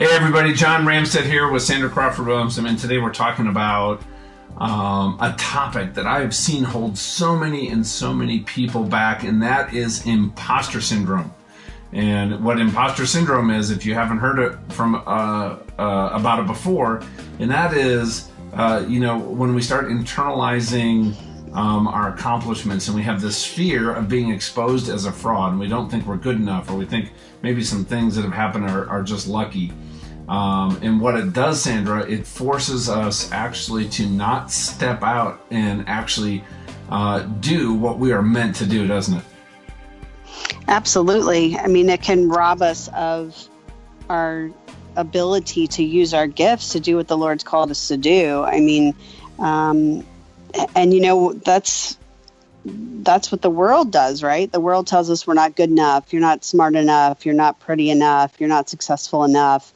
[0.00, 4.00] Hey, everybody, John Ramstead here with Sandra Crawford Williamson, and today we're talking about
[4.56, 9.24] um, a topic that I have seen hold so many and so many people back,
[9.24, 11.34] and that is imposter syndrome.
[11.92, 16.46] And what imposter syndrome is, if you haven't heard it from uh, uh, about it
[16.46, 17.02] before,
[17.40, 21.16] and that is, uh, you know, when we start internalizing
[21.54, 25.58] um, our accomplishments and we have this fear of being exposed as a fraud, and
[25.58, 27.10] we don't think we're good enough, or we think
[27.42, 29.72] maybe some things that have happened are, are just lucky.
[30.28, 35.88] Um, and what it does, Sandra, it forces us actually to not step out and
[35.88, 36.44] actually
[36.90, 39.24] uh, do what we are meant to do, doesn't it?
[40.68, 41.56] Absolutely.
[41.56, 43.48] I mean, it can rob us of
[44.10, 44.50] our
[44.96, 48.42] ability to use our gifts to do what the Lord's called us to do.
[48.42, 48.94] I mean,
[49.38, 50.04] um,
[50.74, 51.96] and you know that's
[52.64, 54.50] that's what the world does, right?
[54.50, 57.88] The world tells us we're not good enough, you're not smart enough, you're not pretty
[57.88, 59.72] enough, you're not successful enough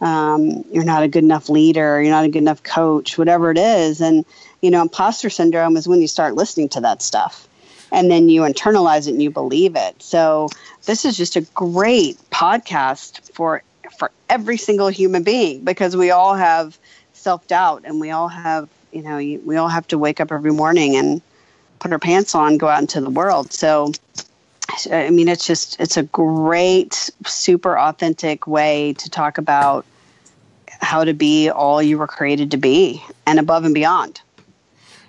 [0.00, 3.58] um, you're not a good enough leader, you're not a good enough coach, whatever it
[3.58, 4.00] is.
[4.00, 4.24] And,
[4.60, 7.48] you know, imposter syndrome is when you start listening to that stuff
[7.92, 10.02] and then you internalize it and you believe it.
[10.02, 10.48] So
[10.84, 13.62] this is just a great podcast for
[13.98, 16.78] for every single human being because we all have
[17.12, 20.96] self-doubt and we all have, you know, we all have to wake up every morning
[20.96, 21.22] and
[21.78, 23.52] put our pants on, go out into the world.
[23.52, 23.92] So
[24.90, 29.84] I mean, it's just it's a great, super authentic way to talk about
[30.80, 34.20] how to be all you were created to be and above and beyond.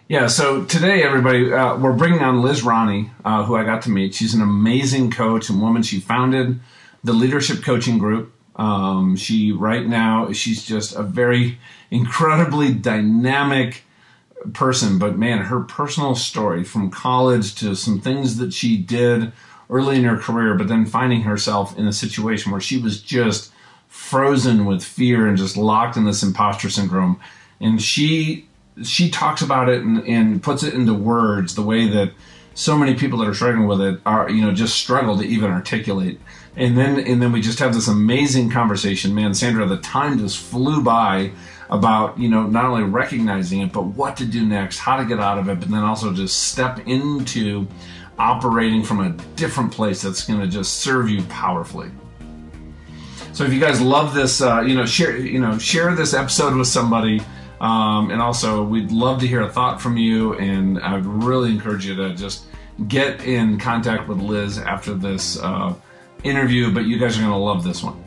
[0.08, 3.90] Yeah, so today, everybody, uh, we're bringing on Liz Ronnie, uh, who I got to
[3.90, 4.16] meet.
[4.16, 5.84] She's an amazing coach and woman.
[5.84, 6.62] She founded
[7.04, 8.34] the Leadership Coaching Group.
[8.56, 11.60] Um, she, right now, she's just a very
[11.92, 13.84] incredibly dynamic
[14.54, 15.00] person.
[15.00, 19.32] But man, her personal story from college to some things that she did
[19.70, 23.52] early in her career, but then finding herself in a situation where she was just
[23.88, 27.20] frozen with fear and just locked in this imposter syndrome.
[27.60, 28.48] And she
[28.84, 32.12] she talks about it and, and puts it into words the way that
[32.54, 35.52] so many people that are struggling with it are you know just struggle to even
[35.52, 36.20] articulate
[36.56, 40.38] and then and then we just have this amazing conversation man sandra the time just
[40.38, 41.32] flew by
[41.70, 45.20] about you know not only recognizing it but what to do next how to get
[45.20, 47.68] out of it but then also just step into
[48.20, 51.92] operating from a different place that's going to just serve you powerfully.
[53.34, 56.56] So if you guys love this, uh, you know, share you know share this episode
[56.56, 57.22] with somebody,
[57.62, 60.34] um, and also we'd love to hear a thought from you.
[60.36, 62.46] And I'd really encourage you to just
[62.88, 65.76] get in contact with Liz after this uh,
[66.24, 66.74] interview.
[66.74, 68.07] But you guys are going to love this one.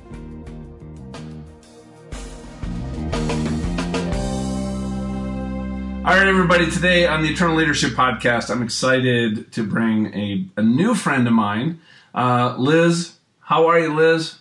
[6.10, 6.68] All right, everybody.
[6.68, 11.32] Today on the Eternal Leadership Podcast, I'm excited to bring a, a new friend of
[11.32, 11.80] mine,
[12.12, 13.12] uh, Liz.
[13.38, 14.40] How are you, Liz?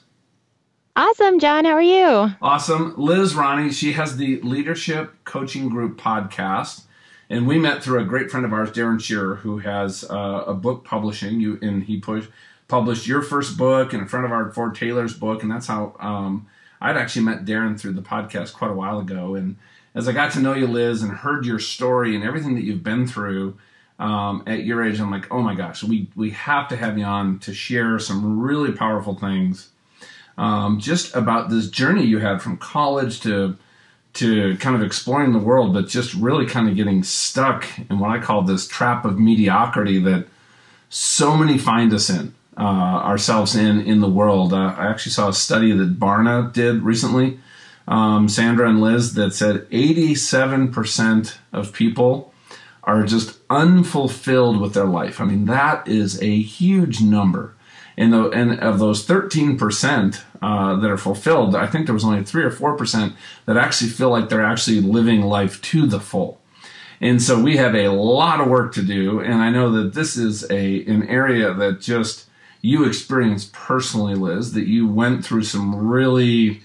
[0.95, 1.65] Awesome, John.
[1.65, 2.33] How are you?
[2.41, 2.95] Awesome.
[2.97, 6.85] Liz Ronnie, she has the Leadership Coaching Group podcast.
[7.29, 10.55] And we met through a great friend of ours, Darren Shearer, who has uh, a
[10.55, 11.39] book publishing.
[11.39, 12.25] You and he push,
[12.67, 15.95] published your first book and a friend of ours, Ford Taylor's book, and that's how
[15.99, 16.47] um,
[16.81, 19.35] I'd actually met Darren through the podcast quite a while ago.
[19.35, 19.57] And
[19.95, 22.83] as I got to know you, Liz, and heard your story and everything that you've
[22.83, 23.57] been through
[23.99, 27.03] um, at your age, I'm like, oh my gosh, we we have to have you
[27.03, 29.69] on to share some really powerful things,
[30.37, 33.57] um, just about this journey you had from college to
[34.13, 38.09] to kind of exploring the world, but just really kind of getting stuck in what
[38.09, 40.27] I call this trap of mediocrity that
[40.89, 42.33] so many find us in.
[42.57, 44.53] Uh, ourselves in in the world.
[44.53, 47.39] Uh, I actually saw a study that Barna did recently
[47.89, 52.33] um, Sandra and Liz, that said 87% of people
[52.83, 55.19] are just unfulfilled with their life.
[55.19, 57.55] I mean, that is a huge number.
[57.97, 62.23] And, the, and of those 13% uh, that are fulfilled, I think there was only
[62.23, 63.13] 3 or 4%
[63.45, 66.39] that actually feel like they're actually living life to the full.
[67.01, 69.19] And so we have a lot of work to do.
[69.19, 72.25] And I know that this is a an area that just
[72.61, 76.61] you experienced personally, Liz, that you went through some really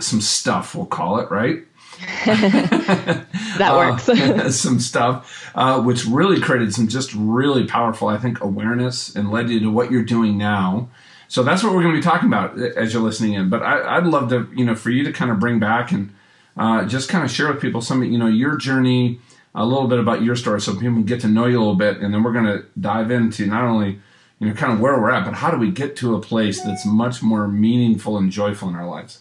[0.00, 1.64] some stuff, we'll call it, right?
[2.26, 4.08] that works.
[4.08, 9.30] uh, some stuff, uh, which really created some just really powerful, I think, awareness and
[9.30, 10.88] led you to what you're doing now.
[11.28, 13.48] So that's what we're going to be talking about uh, as you're listening in.
[13.48, 16.14] But I, would love to, you know, for you to kind of bring back and
[16.56, 19.20] uh, just kind of share with people some, you know, your journey,
[19.54, 21.76] a little bit about your story, so people can get to know you a little
[21.76, 24.00] bit, and then we're going to dive into not only,
[24.40, 26.60] you know, kind of where we're at, but how do we get to a place
[26.62, 29.20] that's much more meaningful and joyful in our lives.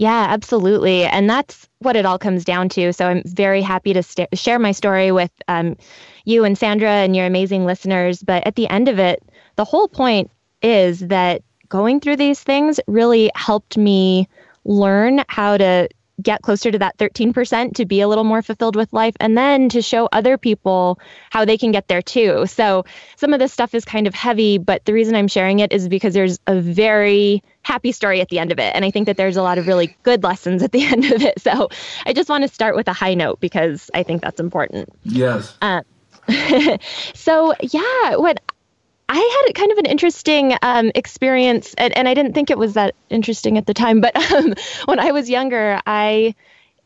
[0.00, 1.04] Yeah, absolutely.
[1.04, 2.90] And that's what it all comes down to.
[2.94, 5.76] So I'm very happy to st- share my story with um,
[6.24, 8.22] you and Sandra and your amazing listeners.
[8.22, 9.22] But at the end of it,
[9.56, 10.30] the whole point
[10.62, 14.26] is that going through these things really helped me
[14.64, 15.88] learn how to
[16.22, 19.68] get closer to that 13% to be a little more fulfilled with life and then
[19.70, 20.98] to show other people
[21.30, 22.46] how they can get there too.
[22.46, 22.84] So
[23.16, 25.88] some of this stuff is kind of heavy, but the reason I'm sharing it is
[25.88, 28.74] because there's a very happy story at the end of it.
[28.74, 31.22] And I think that there's a lot of really good lessons at the end of
[31.22, 31.40] it.
[31.40, 31.68] So
[32.06, 34.88] I just want to start with a high note because I think that's important.
[35.04, 35.56] Yes.
[35.60, 35.82] Uh,
[37.14, 38.40] so yeah, what
[39.12, 42.74] I had kind of an interesting um, experience, and, and, I didn't think it was
[42.74, 44.00] that interesting at the time.
[44.00, 44.54] But um,
[44.84, 46.36] when I was younger, I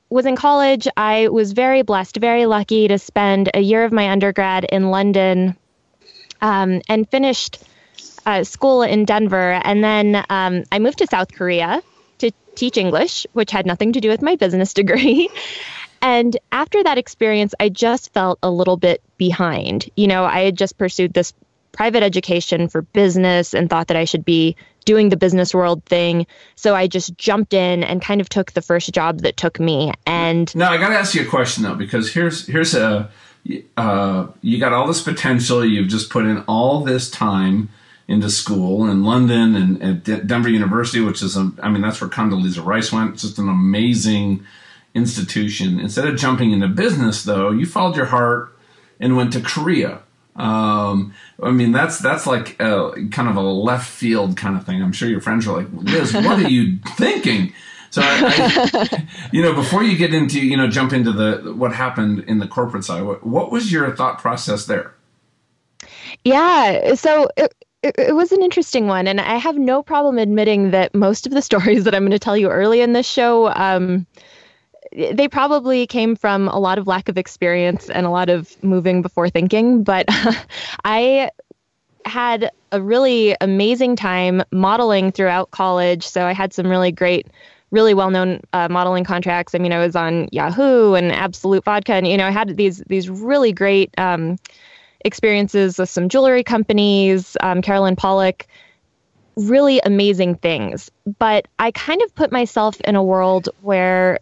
[0.09, 0.89] was in college.
[0.97, 5.55] I was very blessed, very lucky to spend a year of my undergrad in London
[6.41, 7.63] um, and finished
[8.25, 9.61] uh, school in Denver.
[9.63, 11.83] And then um, I moved to South Korea
[12.19, 15.29] to teach English, which had nothing to do with my business degree.
[16.01, 19.91] And after that experience, I just felt a little bit behind.
[19.95, 21.35] You know, I had just pursued this
[21.75, 26.27] private education for business and thought that I should be doing the business world thing.
[26.55, 29.93] So I just jumped in and kind of took the first job that took me.
[30.07, 33.11] And now I got to ask you a question though, because here's here's a
[33.77, 35.65] uh, you got all this potential.
[35.65, 37.69] You've just put in all this time
[38.07, 42.11] into school in London and at Denver University, which is a, I mean that's where
[42.11, 43.15] Condoleezza Rice went.
[43.15, 44.47] It's just an amazing
[44.95, 45.81] institution.
[45.81, 48.57] Instead of jumping into business, though, you followed your heart
[49.01, 50.04] and went to Korea
[50.37, 54.83] um, I mean, that's that's like a, kind of a left field kind of thing.
[54.83, 57.53] I'm sure your friends are like, Liz, what are you thinking?
[57.91, 61.73] So, I, I, you know, before you get into, you know, jump into the what
[61.73, 64.95] happened in the corporate side, what, what was your thought process there?
[66.25, 67.55] Yeah, so it,
[67.85, 71.33] it, it was an interesting one, and I have no problem admitting that most of
[71.33, 73.53] the stories that I'm going to tell you early in this show.
[73.55, 74.07] Um,
[74.95, 79.03] they probably came from a lot of lack of experience and a lot of moving
[79.03, 79.83] before thinking.
[79.83, 80.07] But
[80.85, 81.31] I
[82.05, 86.07] had a really amazing time modeling throughout college.
[86.07, 87.27] So I had some really great,
[87.71, 89.55] really well-known uh, modeling contracts.
[89.55, 92.79] I mean, I was on Yahoo and Absolut Vodka, and you know, I had these
[92.87, 94.37] these really great um,
[95.05, 98.47] experiences with some jewelry companies, um, Carolyn Pollack.
[99.37, 100.93] Really amazing things.
[101.19, 104.21] But I kind of put myself in a world where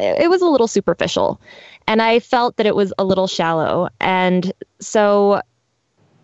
[0.00, 1.40] it was a little superficial
[1.86, 3.88] and I felt that it was a little shallow.
[4.00, 5.42] And so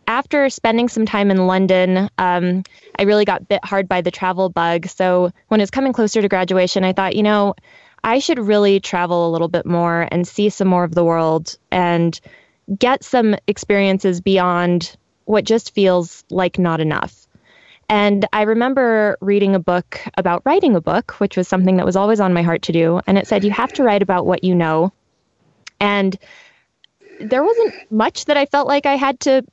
[0.07, 2.63] after spending some time in London, um,
[2.99, 4.87] I really got bit hard by the travel bug.
[4.87, 7.55] So when it was coming closer to graduation, I thought, you know,
[8.05, 11.59] I should really travel a little bit more and see some more of the world
[11.73, 12.19] and
[12.79, 17.26] get some experiences beyond what just feels like not enough.
[17.89, 21.97] And I remember reading a book about writing a book, which was something that was
[21.97, 23.01] always on my heart to do.
[23.07, 24.93] And it said, you have to write about what you know.
[25.81, 26.17] And
[27.21, 29.45] there wasn't much that I felt like I had to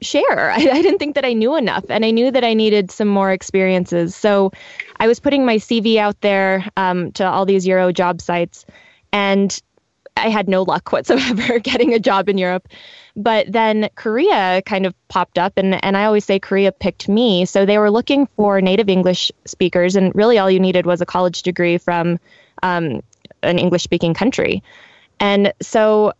[0.00, 0.50] share.
[0.50, 3.08] I, I, didn't think that I knew enough, and I knew that I needed some
[3.08, 4.14] more experiences.
[4.14, 4.52] So
[4.98, 8.64] I was putting my CV out there um, to all these Euro job sites,
[9.12, 9.60] and
[10.16, 12.68] I had no luck whatsoever getting a job in Europe.
[13.16, 17.44] But then Korea kind of popped up, and, and I always say Korea picked me.
[17.44, 21.06] So they were looking for native English speakers, and really all you needed was a
[21.06, 22.18] college degree from
[22.62, 23.02] um,
[23.42, 24.62] an English speaking country.
[25.20, 26.12] And so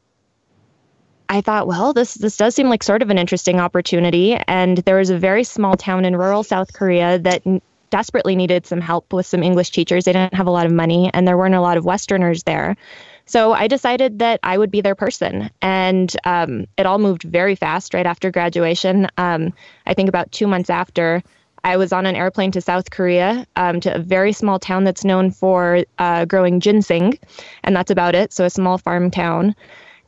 [1.28, 4.36] I thought, well, this this does seem like sort of an interesting opportunity.
[4.46, 8.66] And there was a very small town in rural South Korea that n- desperately needed
[8.66, 10.04] some help with some English teachers.
[10.04, 12.76] They didn't have a lot of money, and there weren't a lot of Westerners there.
[13.26, 15.50] So I decided that I would be their person.
[15.62, 19.08] And um, it all moved very fast right after graduation.
[19.16, 19.52] Um,
[19.86, 21.22] I think about two months after,
[21.64, 25.04] I was on an airplane to South Korea um, to a very small town that's
[25.04, 27.18] known for uh, growing ginseng.
[27.62, 28.34] And that's about it.
[28.34, 29.56] So a small farm town.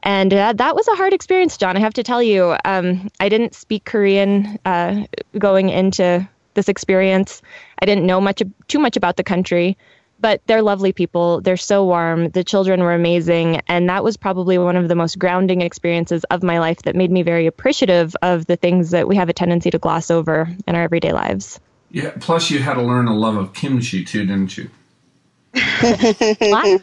[0.03, 1.77] And uh, that was a hard experience, John.
[1.77, 5.07] I have to tell you, um, I didn't speak Korean uh,
[5.39, 7.43] going into this experience.
[7.81, 9.79] I didn't know much too much about the country
[10.21, 11.41] but they're lovely people.
[11.41, 12.31] They're so warm.
[12.31, 13.61] The children were amazing.
[13.69, 17.11] And that was probably one of the most grounding experiences of my life that made
[17.11, 20.75] me very appreciative of the things that we have a tendency to gloss over in
[20.75, 21.61] our everyday lives.
[21.91, 22.13] Yeah.
[22.21, 24.71] Plus, you had to learn a love of kimchi too, didn't you?
[25.55, 26.81] I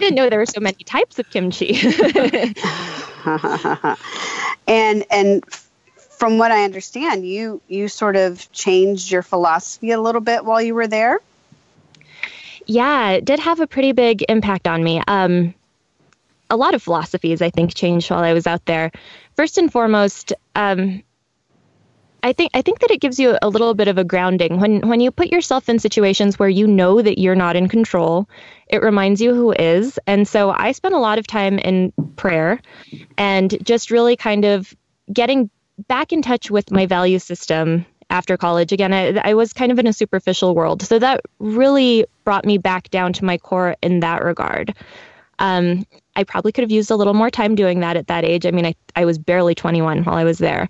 [0.00, 1.78] didn't know there were so many types of kimchi.
[4.66, 5.44] and and
[6.10, 10.60] from what I understand, you you sort of changed your philosophy a little bit while
[10.60, 11.20] you were there.
[12.66, 15.02] Yeah, it did have a pretty big impact on me.
[15.06, 15.54] Um,
[16.50, 18.92] a lot of philosophies, I think, changed while I was out there.
[19.36, 21.02] First and foremost, um,
[22.22, 24.86] I think I think that it gives you a little bit of a grounding when
[24.86, 28.28] when you put yourself in situations where you know that you're not in control.
[28.68, 32.60] It reminds you who is, and so I spent a lot of time in prayer,
[33.18, 34.72] and just really kind of
[35.12, 35.50] getting
[35.88, 38.72] back in touch with my value system after college.
[38.72, 40.82] Again, I, I was kind of in a superficial world.
[40.82, 44.74] So that really brought me back down to my core in that regard.
[45.38, 48.44] Um, I probably could have used a little more time doing that at that age.
[48.44, 50.68] I mean, I, I was barely 21 while I was there.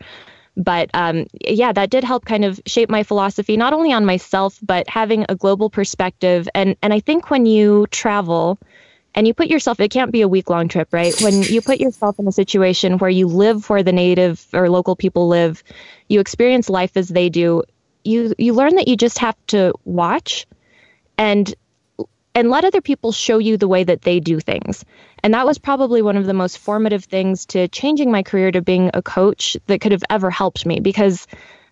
[0.57, 4.59] But um, yeah, that did help kind of shape my philosophy, not only on myself,
[4.63, 6.49] but having a global perspective.
[6.55, 8.59] And, and I think when you travel,
[9.15, 11.81] and you put yourself it can't be a week long trip right when you put
[11.81, 15.63] yourself in a situation where you live where the native or local people live
[16.09, 17.63] you experience life as they do
[18.05, 20.47] you you learn that you just have to watch
[21.19, 21.55] and
[22.35, 24.85] and let other people show you the way that they do things
[25.23, 28.63] and that was probably one of the most formative things to changing my career to
[28.63, 31.27] being a coach that could have ever helped me because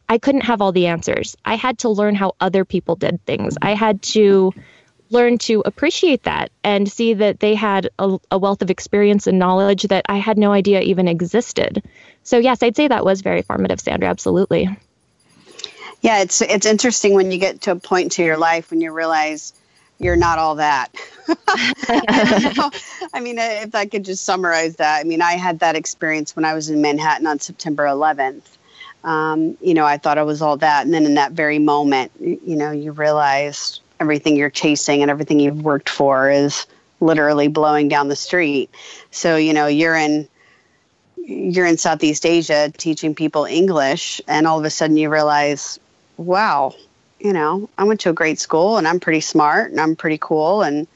[0.08, 1.36] I couldn't have all the answers.
[1.44, 3.56] I had to learn how other people did things.
[3.62, 4.52] I had to
[5.10, 9.38] learn to appreciate that and see that they had a, a, wealth of experience and
[9.38, 11.82] knowledge that I had no idea even existed.
[12.22, 14.08] So yes, I'd say that was very formative, Sandra.
[14.08, 14.68] Absolutely.
[16.00, 18.92] Yeah, it's it's interesting when you get to a point in your life when you
[18.92, 19.52] realize
[19.98, 20.88] you're not all that.
[23.12, 26.46] I mean, if I could just summarize that, I mean, I had that experience when
[26.46, 28.42] I was in Manhattan on September 11th.
[29.04, 32.12] Um, you know, I thought I was all that, and then in that very moment,
[32.18, 36.66] you know, you realize everything you're chasing and everything you've worked for is
[37.00, 38.70] literally blowing down the street.
[39.10, 40.26] So, you know, you're in
[41.16, 45.78] you're in Southeast Asia teaching people English and all of a sudden you realize,
[46.16, 46.74] wow,
[47.20, 50.18] you know, I went to a great school and I'm pretty smart and I'm pretty
[50.18, 50.88] cool and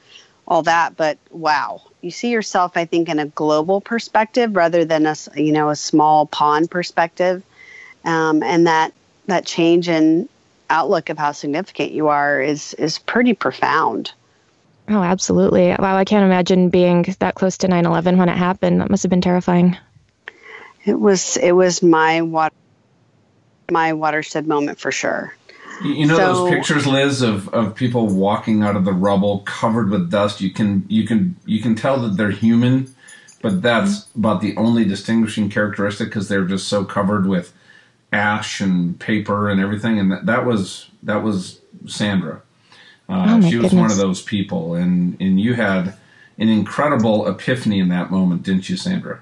[0.47, 1.81] all that, but wow.
[2.01, 5.75] You see yourself I think in a global perspective rather than a you know, a
[5.75, 7.43] small pond perspective.
[8.03, 8.93] Um, and that
[9.27, 10.29] that change in
[10.69, 14.11] outlook of how significant you are is is pretty profound.
[14.87, 15.69] Oh, absolutely.
[15.69, 18.81] Wow, I can't imagine being that close to 9/11 when it happened.
[18.81, 19.77] That must have been terrifying.
[20.85, 22.55] It was it was my water
[23.71, 25.33] my watershed moment for sure.
[25.83, 29.89] You know so, those pictures, Liz, of, of people walking out of the rubble covered
[29.89, 30.39] with dust.
[30.39, 32.93] You can you can you can tell that they're human,
[33.41, 34.19] but that's mm-hmm.
[34.19, 37.51] about the only distinguishing characteristic because they're just so covered with
[38.15, 42.41] ash and paper and everything, and that, that was that was Sandra.
[43.07, 43.73] Uh, oh she was goodness.
[43.73, 45.95] one of those people, and and you had
[46.37, 49.21] an incredible epiphany in that moment, didn't you, Sandra?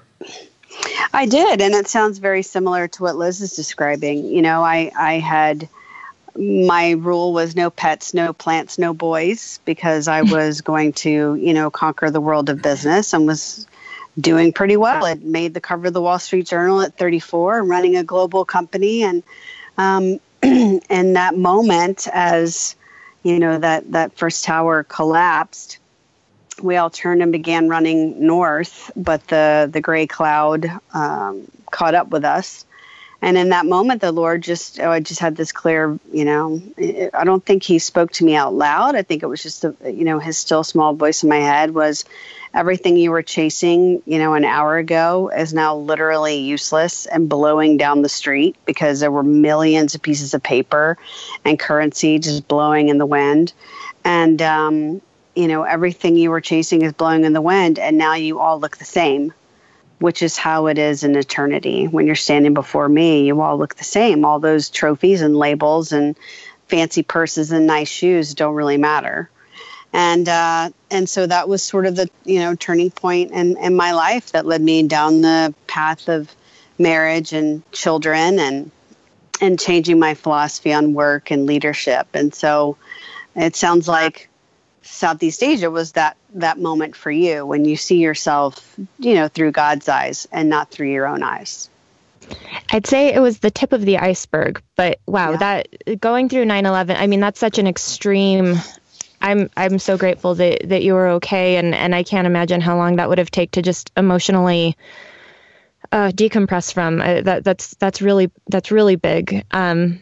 [1.12, 4.24] I did, and it sounds very similar to what Liz is describing.
[4.24, 5.68] You know, I I had
[6.36, 11.54] my rule was no pets, no plants, no boys because I was going to, you
[11.54, 13.66] know, conquer the world of business and was
[14.18, 15.04] doing pretty well.
[15.06, 19.02] It made the cover of the Wall Street Journal at 34, running a global company,
[19.02, 19.22] and
[19.78, 22.76] um, that moment, as
[23.22, 25.78] you know, that that first tower collapsed,
[26.62, 32.08] we all turned and began running north, but the the gray cloud um, caught up
[32.08, 32.64] with us.
[33.22, 36.60] And in that moment, the Lord just, oh, I just had this clear, you know,
[37.14, 38.96] I don't think He spoke to me out loud.
[38.96, 42.04] I think it was just, you know, His still small voice in my head was,
[42.54, 47.76] everything you were chasing, you know, an hour ago is now literally useless and blowing
[47.76, 50.96] down the street because there were millions of pieces of paper
[51.44, 53.52] and currency just blowing in the wind.
[54.04, 55.02] And, um,
[55.34, 58.60] you know, everything you were chasing is blowing in the wind, and now you all
[58.60, 59.34] look the same,
[59.98, 61.88] which is how it is in eternity.
[61.88, 64.24] When you're standing before me, you all look the same.
[64.24, 66.16] All those trophies and labels and
[66.68, 69.28] fancy purses and nice shoes don't really matter
[69.94, 73.74] and uh, and so that was sort of the you know turning point in, in
[73.74, 76.34] my life that led me down the path of
[76.78, 78.70] marriage and children and
[79.40, 82.76] and changing my philosophy on work and leadership and so
[83.36, 84.28] it sounds like
[84.82, 89.52] Southeast Asia was that that moment for you when you see yourself you know through
[89.52, 91.70] God's eyes and not through your own eyes.
[92.70, 95.36] I'd say it was the tip of the iceberg, but wow, yeah.
[95.36, 98.56] that going through 9/11, I mean that's such an extreme
[99.24, 102.76] I'm I'm so grateful that that you were okay, and and I can't imagine how
[102.76, 104.76] long that would have taken to just emotionally
[105.90, 107.00] uh, decompress from.
[107.00, 109.46] Uh, that that's that's really that's really big.
[109.50, 110.00] Um,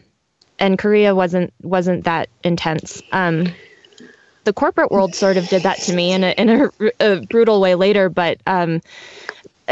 [0.59, 3.01] and Korea wasn't wasn't that intense.
[3.13, 3.47] Um,
[4.43, 7.61] the corporate world sort of did that to me in a in a, a brutal
[7.61, 8.81] way later, but um,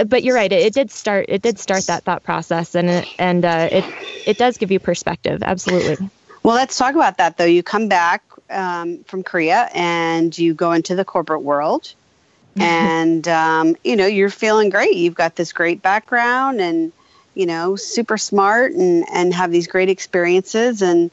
[0.07, 0.51] but you're right.
[0.51, 1.25] It, it, did start.
[1.27, 3.83] It did start that thought process, and and uh, it
[4.25, 5.43] it does give you perspective.
[5.43, 6.09] Absolutely.
[6.41, 7.43] Well, let's talk about that though.
[7.43, 11.93] You come back um, from Korea and you go into the corporate world,
[12.59, 14.95] and um, you know you're feeling great.
[14.95, 16.91] You've got this great background, and
[17.33, 21.11] you know super smart, and and have these great experiences, and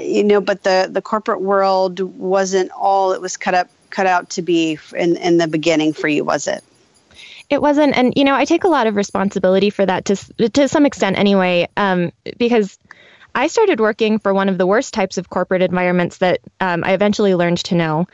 [0.00, 0.40] you know.
[0.40, 4.78] But the the corporate world wasn't all it was cut up cut out to be
[4.94, 6.64] in in the beginning for you, was it?
[7.48, 10.16] It wasn't, and you know, I take a lot of responsibility for that to
[10.50, 12.78] to some extent, anyway, um, because
[13.36, 16.94] I started working for one of the worst types of corporate environments that um, I
[16.94, 18.06] eventually learned to know.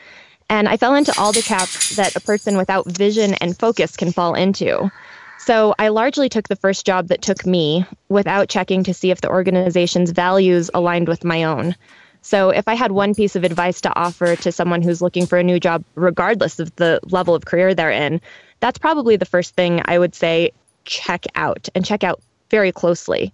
[0.49, 4.11] And I fell into all the traps that a person without vision and focus can
[4.11, 4.91] fall into.
[5.39, 9.21] So I largely took the first job that took me without checking to see if
[9.21, 11.77] the organization's values aligned with my own.
[12.21, 15.37] So if I had one piece of advice to offer to someone who's looking for
[15.37, 18.19] a new job, regardless of the level of career they're in,
[18.59, 20.51] that's probably the first thing I would say
[20.83, 23.33] check out and check out very closely.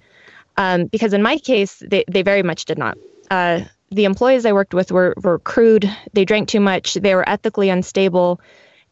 [0.58, 2.98] Um, because in my case, they, they very much did not.
[3.32, 7.28] Uh, the employees I worked with were, were crude, they drank too much, they were
[7.28, 8.40] ethically unstable,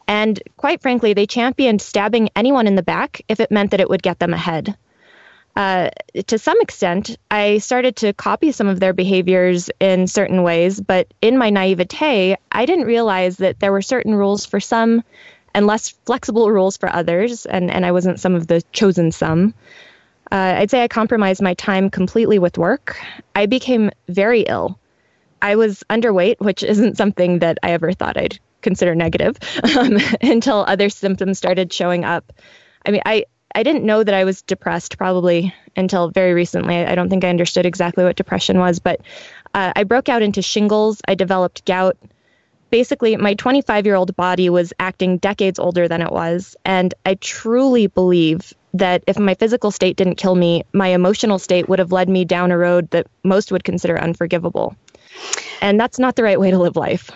[0.07, 3.89] and quite frankly, they championed stabbing anyone in the back if it meant that it
[3.89, 4.77] would get them ahead.
[5.55, 5.89] Uh,
[6.27, 11.07] to some extent, I started to copy some of their behaviors in certain ways, but
[11.19, 15.03] in my naivete, I didn't realize that there were certain rules for some
[15.55, 19.55] and less flexible rules for others, and, and I wasn't some of the chosen some.
[20.31, 22.97] Uh, I'd say I compromised my time completely with work.
[23.35, 24.79] I became very ill.
[25.41, 29.37] I was underweight, which isn't something that I ever thought I'd consider negative
[29.77, 32.33] um, until other symptoms started showing up.
[32.85, 36.75] I mean, I, I didn't know that I was depressed probably until very recently.
[36.75, 39.01] I don't think I understood exactly what depression was, but
[39.53, 41.01] uh, I broke out into shingles.
[41.07, 41.97] I developed gout.
[42.69, 46.55] Basically, my 25 year old body was acting decades older than it was.
[46.65, 51.69] And I truly believe that if my physical state didn't kill me, my emotional state
[51.69, 54.75] would have led me down a road that most would consider unforgivable.
[55.61, 57.09] And that's not the right way to live life.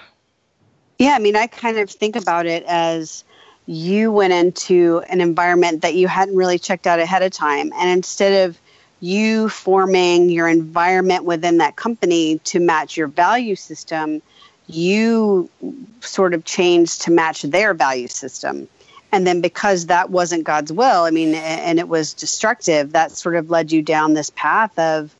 [0.97, 3.23] Yeah, I mean, I kind of think about it as
[3.65, 7.71] you went into an environment that you hadn't really checked out ahead of time.
[7.73, 8.59] And instead of
[8.99, 14.21] you forming your environment within that company to match your value system,
[14.73, 15.49] you
[16.01, 18.67] sort of changed to match their value system.
[19.11, 23.35] And then because that wasn't God's will, I mean, and it was destructive, that sort
[23.35, 25.13] of led you down this path of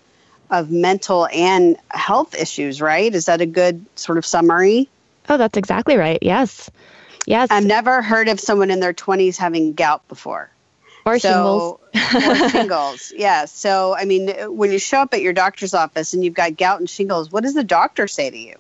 [0.50, 3.16] of mental and health issues, right?
[3.16, 4.90] Is that a good sort of summary?
[5.30, 6.20] Oh, that's exactly right.
[6.22, 6.70] Yes.
[7.26, 7.48] Yes.
[7.52, 10.50] I've never heard of someone in their 20s having gout before.
[11.06, 12.44] Or so, shingles.
[12.44, 13.14] or shingles.
[13.16, 13.46] Yeah.
[13.46, 16.80] So, I mean, when you show up at your doctor's office and you've got gout
[16.80, 18.56] and shingles, what does the doctor say to you?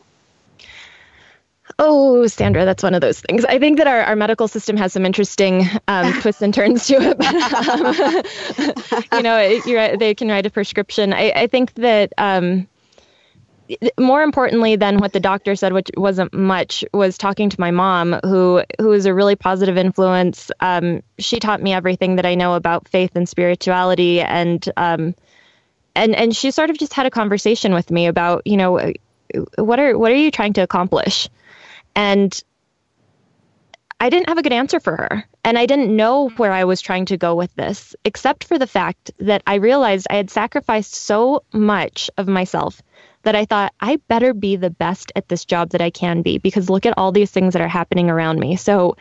[1.80, 3.46] Oh, Sandra, that's one of those things.
[3.46, 6.96] I think that our, our medical system has some interesting um, twists and turns to
[6.96, 7.18] it.
[7.18, 7.36] But,
[8.90, 11.14] um, you know, they can write a prescription.
[11.14, 12.68] I, I think that um,
[13.98, 18.20] more importantly than what the doctor said, which wasn't much, was talking to my mom,
[18.24, 20.52] who who is a really positive influence.
[20.60, 25.16] Um, she taught me everything that I know about faith and spirituality, and um,
[25.96, 28.92] and and she sort of just had a conversation with me about, you know,
[29.58, 31.30] what are what are you trying to accomplish,
[31.96, 32.44] and
[34.00, 35.26] I didn't have a good answer for her.
[35.44, 38.68] And I didn't know where I was trying to go with this, except for the
[38.68, 42.82] fact that I realized I had sacrificed so much of myself
[43.24, 46.40] that I thought I better be the best at this job that I can be
[46.40, 48.56] because look at all these things that are happening around me.
[48.56, 48.98] So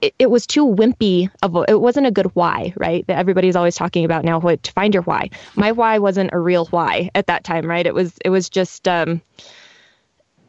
[0.00, 3.06] it, it was too wimpy of a, it wasn't a good why, right?
[3.06, 5.30] That everybody's always talking about now what to find your why.
[5.54, 7.86] My why wasn't a real why at that time, right?
[7.86, 9.22] It was it was just um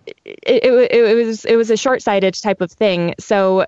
[0.06, 3.16] it, it, it was it was a short-sighted type of thing.
[3.20, 3.66] So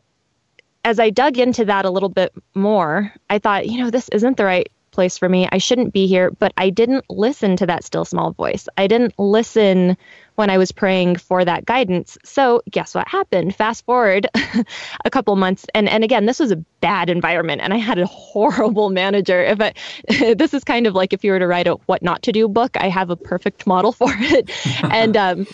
[0.83, 4.37] as I dug into that a little bit more, I thought, you know, this isn't
[4.37, 5.47] the right place for me.
[5.51, 8.67] I shouldn't be here, but I didn't listen to that still small voice.
[8.77, 9.97] I didn't listen
[10.37, 12.15] when I was praying for that guidance.
[12.23, 13.55] So, guess what happened?
[13.55, 14.27] Fast forward
[15.05, 18.05] a couple months and and again, this was a bad environment and I had a
[18.05, 19.43] horrible manager.
[19.43, 19.73] If I,
[20.35, 22.47] this is kind of like if you were to write a what not to do
[22.47, 24.51] book, I have a perfect model for it.
[24.83, 25.47] and um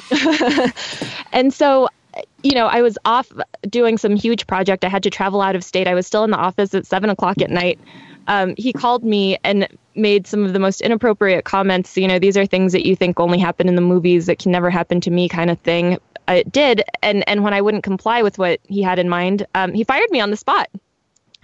[1.32, 1.88] and so
[2.43, 3.32] you know, I was off
[3.69, 4.86] doing some huge project.
[4.86, 5.88] I had to travel out of state.
[5.88, 7.80] I was still in the office at seven o'clock at night
[8.27, 11.97] um, he called me and made some of the most inappropriate comments.
[11.97, 14.51] You know, these are things that you think only happen in the movies that can
[14.51, 15.97] never happen to me, kind of thing.
[16.27, 19.73] It did, and and when I wouldn't comply with what he had in mind, um,
[19.73, 20.69] he fired me on the spot.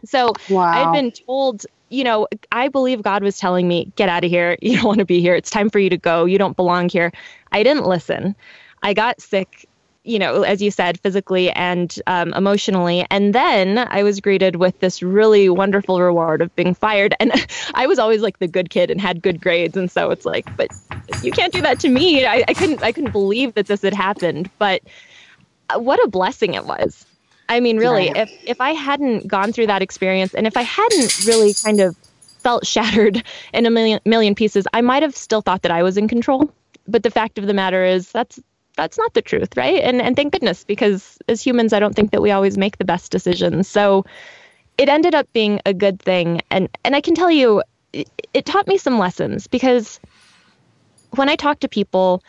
[0.05, 0.63] So wow.
[0.63, 4.29] I had been told, you know, I believe God was telling me, get out of
[4.29, 4.57] here.
[4.61, 5.35] You don't want to be here.
[5.35, 6.25] It's time for you to go.
[6.25, 7.11] You don't belong here.
[7.51, 8.35] I didn't listen.
[8.81, 9.67] I got sick
[10.03, 13.05] you know, as you said, physically and um, emotionally.
[13.11, 17.13] And then I was greeted with this really wonderful reward of being fired.
[17.19, 17.31] And
[17.73, 19.75] I was always like the good kid and had good grades.
[19.75, 20.69] And so it's like, but
[21.21, 22.25] you can't do that to me.
[22.25, 24.49] I, I couldn't, I couldn't believe that this had happened.
[24.57, 24.81] But
[25.69, 27.05] uh, what a blessing it was.
[27.49, 31.25] I mean, really, if if I hadn't gone through that experience, and if I hadn't
[31.25, 31.97] really kind of
[32.43, 35.97] felt shattered in a million million pieces, I might have still thought that I was
[35.97, 36.53] in control.
[36.87, 38.39] But the fact of the matter is, that's
[38.79, 39.83] that's not the truth, right?
[39.83, 42.85] And and thank goodness because as humans, I don't think that we always make the
[42.85, 43.67] best decisions.
[43.67, 44.05] So
[44.77, 47.61] it ended up being a good thing, and and I can tell you,
[47.91, 49.99] it, it taught me some lessons because
[51.11, 52.23] when I talk to people,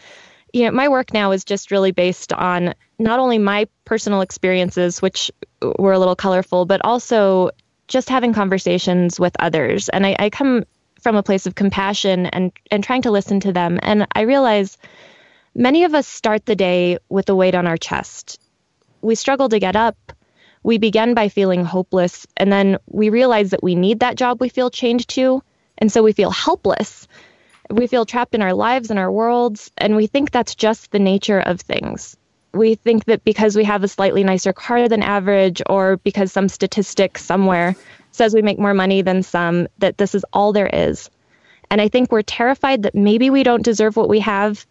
[0.53, 5.01] you know, my work now is just really based on not only my personal experiences,
[5.01, 5.31] which
[5.79, 7.51] were a little colorful, but also
[7.87, 9.89] just having conversations with others.
[9.89, 10.65] And I, I come
[11.01, 13.79] from a place of compassion and and trying to listen to them.
[13.83, 14.77] And I realize
[15.55, 18.41] many of us start the day with a weight on our chest.
[19.03, 19.97] We struggle to get up.
[20.63, 24.51] We begin by feeling hopeless, and then we realize that we need that job we
[24.51, 25.43] feel chained to,
[25.79, 27.09] and so we feel helpless.
[27.71, 30.99] We feel trapped in our lives and our worlds, and we think that's just the
[30.99, 32.17] nature of things.
[32.53, 36.49] We think that because we have a slightly nicer car than average, or because some
[36.49, 37.75] statistic somewhere
[38.13, 41.09] says we make more money than some, that this is all there is.
[41.71, 44.67] And I think we're terrified that maybe we don't deserve what we have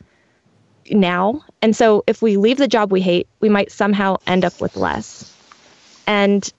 [0.92, 1.44] now.
[1.62, 4.76] And so if we leave the job we hate, we might somehow end up with
[4.76, 5.36] less.
[6.08, 6.52] And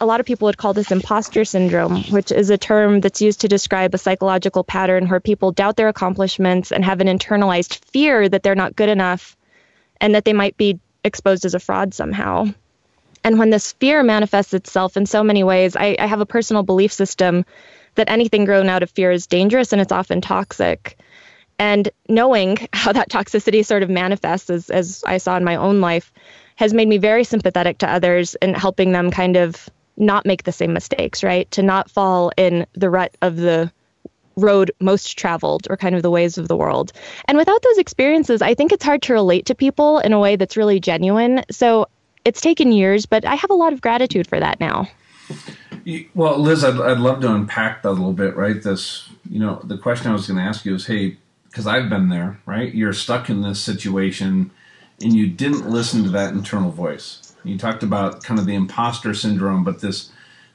[0.00, 3.40] a lot of people would call this imposter syndrome, which is a term that's used
[3.40, 8.28] to describe a psychological pattern where people doubt their accomplishments and have an internalized fear
[8.28, 9.36] that they're not good enough
[10.00, 12.46] and that they might be exposed as a fraud somehow.
[13.22, 16.62] And when this fear manifests itself in so many ways, I, I have a personal
[16.62, 17.44] belief system
[17.94, 20.98] that anything grown out of fear is dangerous and it's often toxic.
[21.58, 25.80] And knowing how that toxicity sort of manifests, as, as I saw in my own
[25.80, 26.12] life,
[26.56, 30.52] has made me very sympathetic to others and helping them kind of not make the
[30.52, 31.50] same mistakes, right?
[31.52, 33.72] To not fall in the rut of the
[34.36, 36.92] road most traveled or kind of the ways of the world.
[37.26, 40.34] And without those experiences, I think it's hard to relate to people in a way
[40.34, 41.44] that's really genuine.
[41.50, 41.86] So
[42.24, 44.88] it's taken years, but I have a lot of gratitude for that now.
[46.14, 48.60] Well, Liz, I'd, I'd love to unpack that a little bit, right?
[48.60, 51.16] This, you know, the question I was going to ask you is, hey,
[51.54, 52.74] because I've been there, right?
[52.74, 54.50] You're stuck in this situation
[55.00, 57.32] and you didn't listen to that internal voice.
[57.44, 60.10] You talked about kind of the imposter syndrome, but this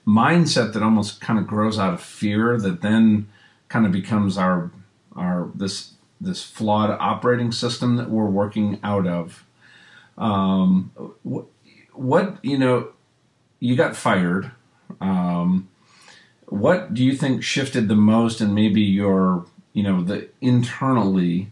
[0.05, 3.29] mindset that almost kind of grows out of fear that then
[3.69, 4.71] kind of becomes our
[5.15, 9.45] our this this flawed operating system that we're working out of.
[10.17, 10.91] Um,
[11.93, 12.89] what you know
[13.62, 14.51] you got fired
[14.99, 15.69] um,
[16.47, 21.49] what do you think shifted the most and maybe your you know the internally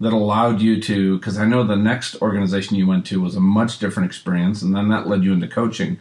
[0.00, 3.40] that allowed you to because i know the next organization you went to was a
[3.40, 5.98] much different experience and then that led you into coaching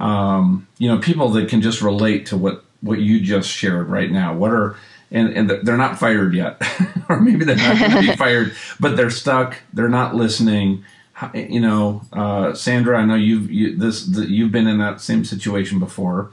[0.00, 4.10] um, you know people that can just relate to what what you just shared right
[4.10, 4.76] now what are
[5.10, 6.60] and, and they're not fired yet
[7.08, 10.84] or maybe they're not going to be fired but they're stuck they're not listening
[11.34, 15.24] you know, uh, Sandra, I know you've you, this the, you've been in that same
[15.24, 16.32] situation before.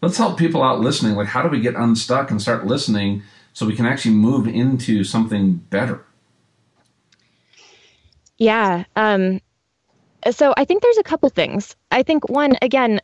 [0.00, 1.14] Let's help people out listening.
[1.14, 3.22] Like, how do we get unstuck and start listening
[3.60, 6.02] so we can actually move into something better?
[8.38, 8.84] Yeah.
[8.96, 9.42] Um,
[10.30, 11.76] so I think there's a couple things.
[11.90, 13.00] I think one, again,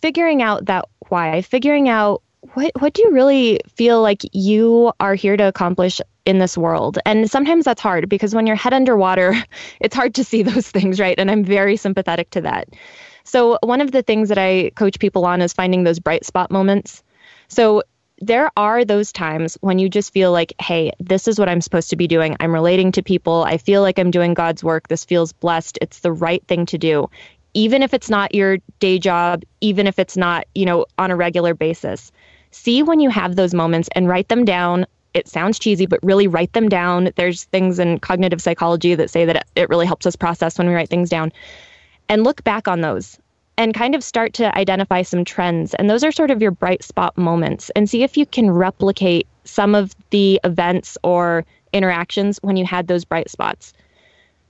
[0.00, 2.22] figuring out that why, figuring out
[2.54, 7.00] what what do you really feel like you are here to accomplish in this world?
[7.04, 9.34] And sometimes that's hard because when you're head underwater,
[9.80, 11.18] it's hard to see those things, right?
[11.18, 12.68] And I'm very sympathetic to that.
[13.24, 16.52] So one of the things that I coach people on is finding those bright spot
[16.52, 17.02] moments.
[17.48, 17.82] So
[18.20, 21.90] there are those times when you just feel like, hey, this is what I'm supposed
[21.90, 22.36] to be doing.
[22.40, 23.44] I'm relating to people.
[23.44, 24.88] I feel like I'm doing God's work.
[24.88, 25.78] This feels blessed.
[25.80, 27.10] It's the right thing to do.
[27.54, 31.16] Even if it's not your day job, even if it's not, you know, on a
[31.16, 32.12] regular basis
[32.50, 34.86] see when you have those moments and write them down.
[35.14, 37.10] It sounds cheesy, but really write them down.
[37.16, 40.74] There's things in cognitive psychology that say that it really helps us process when we
[40.74, 41.32] write things down.
[42.08, 43.18] And look back on those
[43.58, 45.74] and kind of start to identify some trends.
[45.74, 49.26] And those are sort of your bright spot moments and see if you can replicate
[49.44, 51.44] some of the events or
[51.74, 53.74] interactions when you had those bright spots.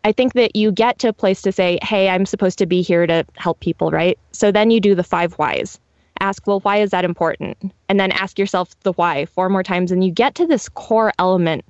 [0.05, 2.83] I think that you get to a place to say, hey, I'm supposed to be
[2.83, 4.17] here to help people, right?
[4.31, 5.81] So then you do the five whys
[6.21, 7.73] ask, well, why is that important?
[7.89, 9.93] And then ask yourself the why four more times.
[9.93, 11.65] And you get to this core element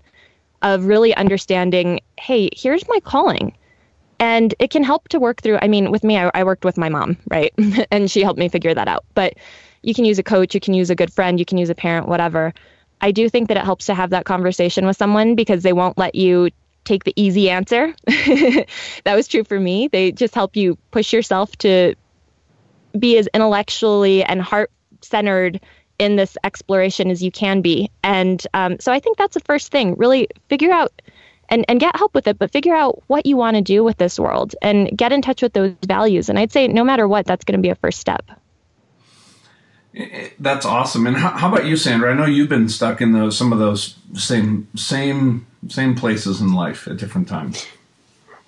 [0.62, 3.56] of really understanding, hey, here's my calling.
[4.20, 5.58] And it can help to work through.
[5.62, 7.52] I mean, with me, I, I worked with my mom, right?
[7.90, 9.04] and she helped me figure that out.
[9.14, 9.34] But
[9.82, 11.74] you can use a coach, you can use a good friend, you can use a
[11.74, 12.52] parent, whatever.
[13.00, 15.96] I do think that it helps to have that conversation with someone because they won't
[15.96, 16.50] let you
[16.84, 17.94] take the easy answer.
[18.06, 18.66] that
[19.06, 19.88] was true for me.
[19.88, 21.94] They just help you push yourself to
[22.98, 24.70] be as intellectually and heart
[25.02, 25.60] centered
[25.98, 27.90] in this exploration as you can be.
[28.02, 29.94] And um, so I think that's the first thing.
[29.96, 30.92] Really figure out
[31.48, 33.96] and, and get help with it, but figure out what you want to do with
[33.96, 36.28] this world and get in touch with those values.
[36.28, 38.30] And I'd say no matter what, that's going to be a first step.
[40.38, 41.06] That's awesome.
[41.06, 42.12] And how, how, about you, Sandra?
[42.12, 46.52] I know you've been stuck in those some of those same same same places in
[46.52, 47.66] life at different times.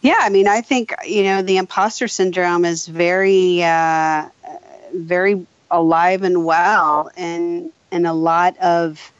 [0.02, 4.28] Yeah, I mean, I think you know the imposter syndrome is very, uh,
[4.94, 9.12] very alive and well in in a lot of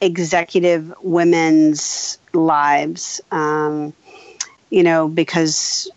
[0.00, 3.20] executive women's lives.
[3.30, 3.92] Um,
[4.70, 5.90] you know, because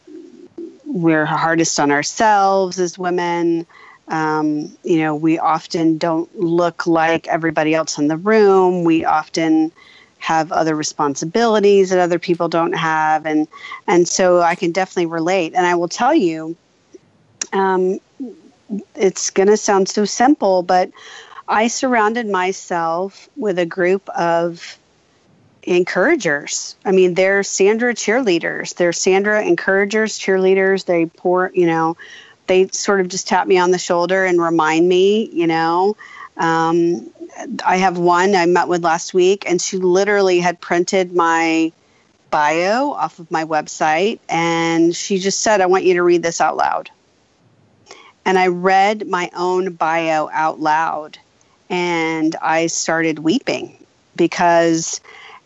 [0.86, 3.66] we're hardest on ourselves as women.
[4.08, 8.84] Um, you know, we often don't look like everybody else in the room.
[8.84, 9.72] We often
[10.18, 13.48] have other responsibilities that other people don't have, and
[13.88, 15.54] and so I can definitely relate.
[15.56, 16.58] And I will tell you,
[17.54, 18.00] um,
[18.96, 20.92] it's going to sound so simple, but
[21.50, 24.78] I surrounded myself with a group of
[25.64, 26.76] encouragers.
[26.86, 28.76] I mean, they're Sandra cheerleaders.
[28.76, 30.86] They're Sandra encouragers, cheerleaders.
[30.86, 31.98] They pour, you know,
[32.46, 35.98] they sort of just tap me on the shoulder and remind me, you know.
[36.38, 37.10] Um,
[37.66, 41.72] I have one I met with last week, and she literally had printed my
[42.30, 46.42] bio off of my website, and she just said, I want you to read this
[46.42, 46.92] out loud.
[48.24, 51.18] And I read my own bio out loud,
[51.70, 53.76] and I started weeping
[54.16, 55.02] because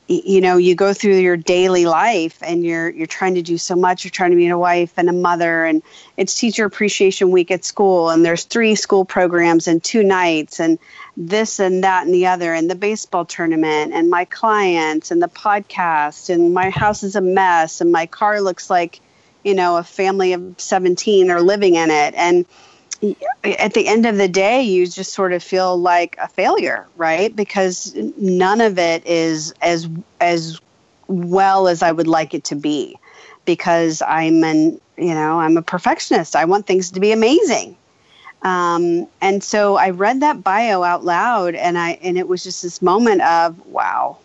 [0.08, 3.76] you know you go through your daily life and you're you're trying to do so
[3.76, 4.04] much.
[4.04, 5.82] You're trying to be a wife and a mother and
[6.18, 10.78] it's teacher appreciation week at school and there's three school programs and two nights and
[11.16, 15.28] this and that and the other and the baseball tournament and my clients and the
[15.28, 19.00] podcast and my house is a mess and my car looks like
[19.44, 22.14] you know a family of 17 are living in it.
[22.16, 22.46] And
[23.44, 27.36] at the end of the day, you just sort of feel like a failure, right?
[27.36, 29.90] Because none of it is as
[30.22, 30.60] as
[31.08, 32.98] well as I would like it to be.
[33.46, 36.36] Because I'm an you know I'm a perfectionist.
[36.36, 37.76] I want things to be amazing.
[38.42, 42.64] Um, and so I read that bio out loud, and I and it was just
[42.64, 44.18] this moment of wow.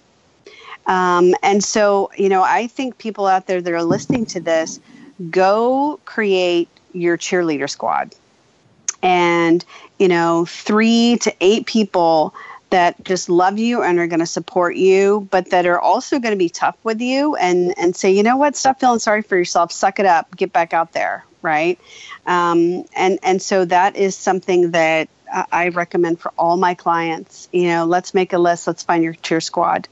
[0.87, 4.79] Um, and so you know I think people out there that are listening to this,
[5.31, 8.15] go create your cheerleader squad
[9.03, 9.65] and
[9.99, 12.35] you know three to eight people
[12.71, 16.33] that just love you and are going to support you, but that are also going
[16.33, 19.37] to be tough with you and and say, you know what, stop feeling sorry for
[19.37, 21.79] yourself, suck it up, get back out there, right?
[22.27, 25.09] Um, and and so that is something that
[25.53, 27.49] I recommend for all my clients.
[27.53, 29.89] You know, let's make a list, let's find your cheer squad.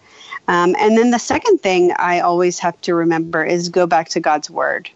[0.48, 4.20] Um, and then the second thing I always have to remember is go back to
[4.20, 4.90] God's word.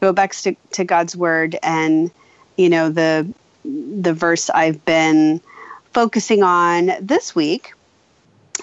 [0.00, 2.10] Go back to, to God's word and
[2.56, 3.32] you know the
[3.66, 5.40] the verse I've been
[5.92, 7.72] focusing on this week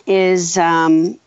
[0.06, 1.20] is, um,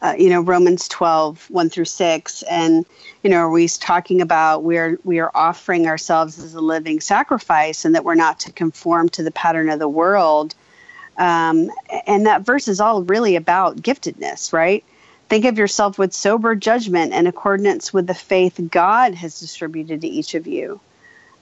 [0.00, 2.42] uh, you know, Romans 12, 1 through 6.
[2.42, 2.86] And,
[3.22, 7.94] you know, we're talking about we're, we are offering ourselves as a living sacrifice and
[7.94, 10.54] that we're not to conform to the pattern of the world.
[11.16, 11.70] Um,
[12.06, 14.84] and that verse is all really about giftedness, right?
[15.28, 20.08] Think of yourself with sober judgment in accordance with the faith God has distributed to
[20.08, 20.80] each of you.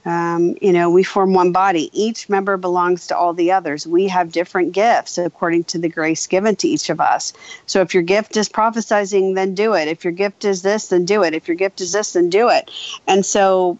[0.06, 1.90] Um, you know, we form one body.
[1.92, 3.88] Each member belongs to all the others.
[3.88, 7.32] We have different gifts according to the grace given to each of us.
[7.66, 9.88] So if your gift is prophesizing, then do it.
[9.88, 11.34] If your gift is this, then do it.
[11.34, 12.70] If your gift is this, then do it.
[13.08, 13.78] And so,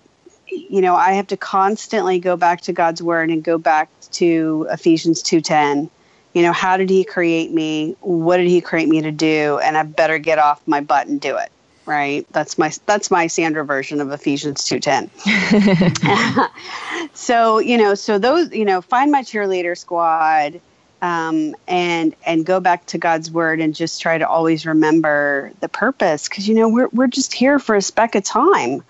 [0.48, 4.66] you know, I have to constantly go back to God's word and go back to
[4.70, 5.88] Ephesians 2:10.
[6.32, 7.94] You know, how did he create me?
[8.00, 9.60] What did he create me to do?
[9.62, 11.50] And I better get off my butt and do it
[11.86, 12.26] right?
[12.32, 15.10] That's my that's my Sandra version of Ephesians two ten.
[17.14, 20.60] so you know, so those you know, find my cheerleader squad,
[21.02, 25.68] um, and and go back to God's word and just try to always remember the
[25.68, 28.82] purpose because you know we're we're just here for a speck of time,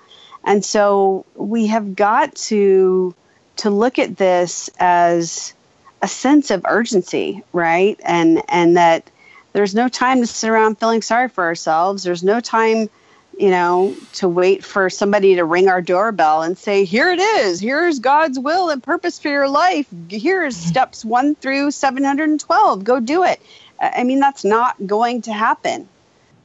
[0.45, 3.15] and so we have got to
[3.57, 5.55] to look at this as
[6.03, 7.99] a sense of urgency, right?
[8.05, 9.11] And and that
[9.57, 12.03] there's no time to sit around feeling sorry for ourselves.
[12.03, 12.91] There's no time,
[13.39, 17.59] you know, to wait for somebody to ring our doorbell and say, here it is.
[17.59, 19.87] Here's God's will and purpose for your life.
[20.11, 22.85] Here's steps one through 712.
[22.85, 23.41] Go do it.
[23.81, 25.89] I mean, that's not going to happen.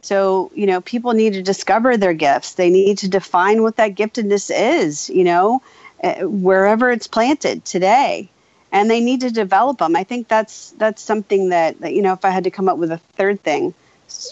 [0.04, 2.54] So, you know, people need to discover their gifts.
[2.54, 5.62] They need to define what that giftedness is, you know,
[6.00, 8.31] eh, wherever it's planted today
[8.72, 9.96] and they need to develop them.
[9.96, 12.78] I think that's that's something that, that you know, if I had to come up
[12.78, 13.74] with a third thing,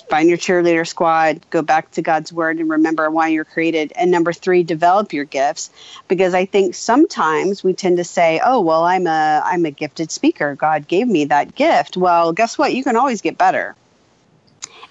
[0.10, 3.94] find your cheerleader squad, go back to God's word and remember why you're created.
[3.96, 5.70] And number 3, develop your gifts
[6.08, 10.12] because I think sometimes we tend to say, "Oh, well, I'm a I'm a gifted
[10.12, 10.56] speaker.
[10.56, 12.74] God gave me that gift." Well, guess what?
[12.74, 13.76] You can always get better.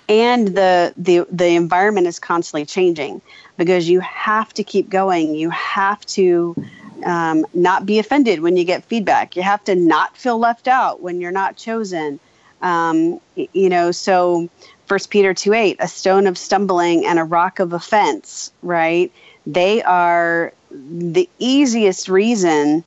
[0.09, 3.21] And the the the environment is constantly changing
[3.57, 5.35] because you have to keep going.
[5.35, 6.57] You have to
[7.05, 9.37] um, not be offended when you get feedback.
[9.37, 12.21] You have to not feel left out when you're not chosen.
[12.61, 14.49] Um, you know, so
[14.87, 19.13] First Peter 2 8, a stone of stumbling and a rock of offense, right?
[19.47, 22.85] They are the easiest reason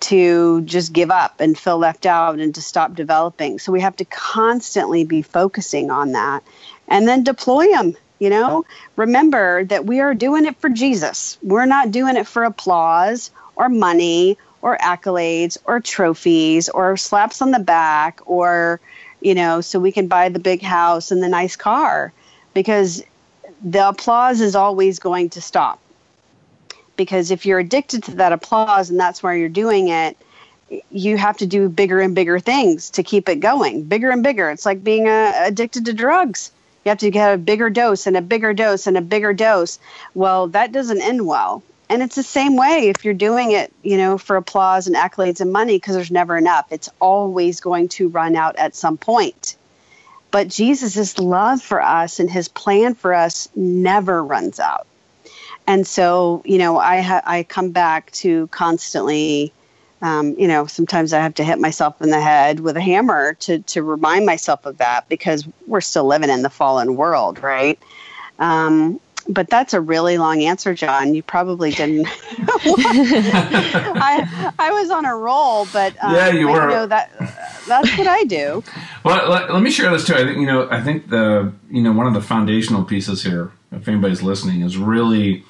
[0.00, 3.58] to just give up and feel left out and to stop developing.
[3.58, 6.42] So we have to constantly be focusing on that
[6.88, 7.96] and then deploy them.
[8.20, 8.64] You know,
[8.96, 11.36] remember that we are doing it for Jesus.
[11.42, 17.50] We're not doing it for applause or money or accolades or trophies or slaps on
[17.50, 18.80] the back or,
[19.20, 22.12] you know, so we can buy the big house and the nice car
[22.54, 23.02] because
[23.62, 25.78] the applause is always going to stop.
[26.96, 30.16] Because if you're addicted to that applause and that's why you're doing it
[30.90, 34.50] you have to do bigger and bigger things to keep it going bigger and bigger.
[34.50, 36.50] It's like being uh, addicted to drugs.
[36.84, 39.78] You have to get a bigger dose and a bigger dose and a bigger dose.
[40.14, 43.96] Well that doesn't end well and it's the same way if you're doing it you
[43.96, 46.66] know for applause and accolades and money because there's never enough.
[46.70, 49.56] It's always going to run out at some point.
[50.30, 54.86] But jesus' love for us and his plan for us never runs out.
[55.66, 59.52] And so you know i ha- i come back to constantly
[60.02, 63.34] um, you know sometimes i have to hit myself in the head with a hammer
[63.34, 67.78] to to remind myself of that because we're still living in the fallen world right?
[68.38, 72.06] Um, but that's a really long answer john you probably didn't
[73.98, 77.10] I, I was on a roll but um, yeah you were know that
[77.66, 78.62] that's what i do
[79.04, 81.82] well let, let me share this too i think you know i think the you
[81.82, 85.44] know one of the foundational pieces here if anybody's listening is really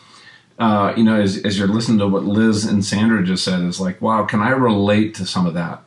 [0.59, 3.81] uh, you know, as, as you're listening to what Liz and Sandra just said, is
[3.81, 5.83] like, wow, can I relate to some of that?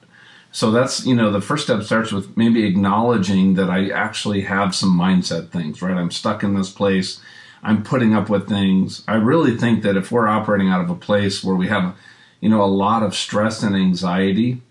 [0.52, 4.76] So that's, you know, the first step starts with maybe acknowledging that I actually have
[4.76, 5.96] some mindset things, right?
[5.96, 7.22] I'm stuck in this place.
[7.68, 9.04] I'm putting up with things.
[9.10, 11.98] I really think that if we're operating out of a place where we have,
[12.40, 14.62] you know, a lot of stress and anxiety,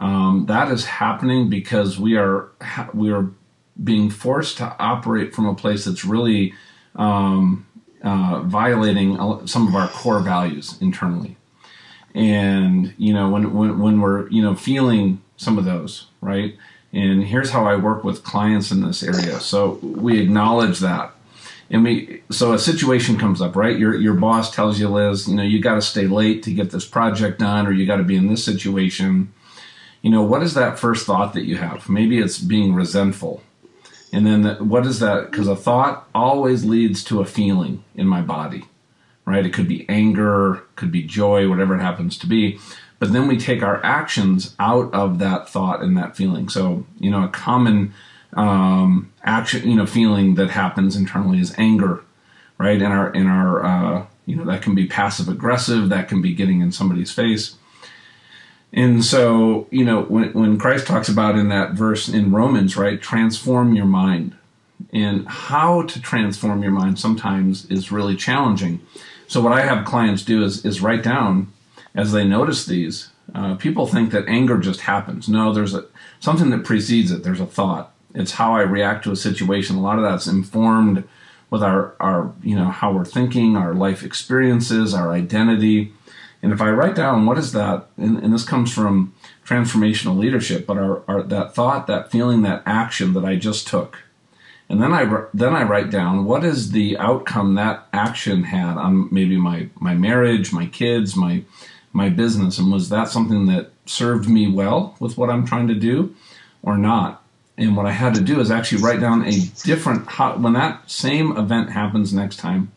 [0.00, 2.48] um, that is happening because we are
[2.92, 3.30] we are
[3.82, 6.52] being forced to operate from a place that's really
[6.96, 7.64] um,
[8.02, 11.36] uh, violating some of our core values internally.
[12.12, 16.56] And you know, when, when when we're you know feeling some of those, right?
[16.92, 19.38] And here's how I work with clients in this area.
[19.38, 21.11] So we acknowledge that.
[21.72, 23.78] And we so a situation comes up, right?
[23.78, 26.70] Your your boss tells you, Liz, you know, you got to stay late to get
[26.70, 29.32] this project done, or you got to be in this situation.
[30.02, 31.88] You know, what is that first thought that you have?
[31.88, 33.42] Maybe it's being resentful,
[34.12, 35.30] and then the, what is that?
[35.30, 38.64] Because a thought always leads to a feeling in my body,
[39.24, 39.46] right?
[39.46, 42.58] It could be anger, could be joy, whatever it happens to be.
[42.98, 46.48] But then we take our actions out of that thought and that feeling.
[46.48, 47.94] So, you know, a common
[48.34, 52.02] um, action, you know, feeling that happens internally is anger,
[52.58, 52.80] right?
[52.80, 56.34] In our, in our, uh, you know, that can be passive aggressive, that can be
[56.34, 57.56] getting in somebody's face.
[58.72, 63.00] And so, you know, when, when Christ talks about in that verse in Romans, right,
[63.00, 64.36] transform your mind.
[64.92, 68.80] And how to transform your mind sometimes is really challenging.
[69.28, 71.52] So, what I have clients do is, is write down
[71.94, 73.10] as they notice these.
[73.34, 75.28] Uh, people think that anger just happens.
[75.28, 75.86] No, there's a,
[76.20, 77.22] something that precedes it.
[77.22, 77.91] There's a thought.
[78.14, 79.76] It's how I react to a situation.
[79.76, 81.04] A lot of that's informed
[81.50, 85.92] with our, our you know, how we're thinking, our life experiences, our identity
[86.42, 89.14] and if I write down what is that, and, and this comes from
[89.46, 94.00] transformational leadership, but our, our, that thought, that feeling, that action that I just took,
[94.68, 99.08] and then I then I write down what is the outcome that action had on
[99.12, 101.44] maybe my my marriage, my kids, my
[101.92, 105.74] my business, and was that something that served me well with what I'm trying to
[105.74, 106.14] do,
[106.62, 107.21] or not?
[107.58, 110.90] And what I had to do is actually write down a different how, when that
[110.90, 112.72] same event happens next time.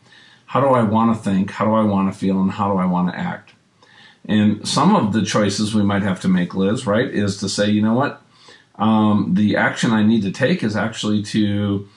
[0.46, 1.50] How do I want to think?
[1.50, 2.40] How do I want to feel?
[2.40, 3.52] And how do I want to act?
[4.26, 7.70] And some of the choices we might have to make, Liz, right, is to say,
[7.70, 8.22] you know what,
[8.76, 11.88] um, the action I need to take is actually to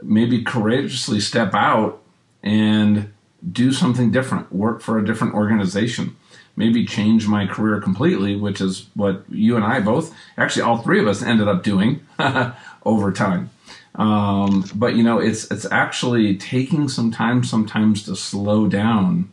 [0.00, 2.00] maybe courageously step out
[2.42, 3.12] and
[3.50, 6.16] do something different, work for a different organization,
[6.56, 11.00] maybe change my career completely, which is what you and I both, actually all three
[11.00, 12.06] of us, ended up doing
[12.84, 13.50] over time.
[13.94, 19.30] Um, but you know, it's it's actually taking some time sometimes to slow down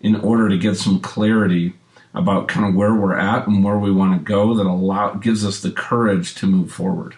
[0.00, 1.74] in order to get some clarity
[2.14, 5.44] about kind of where we're at and where we want to go that allow gives
[5.44, 7.14] us the courage to move forward.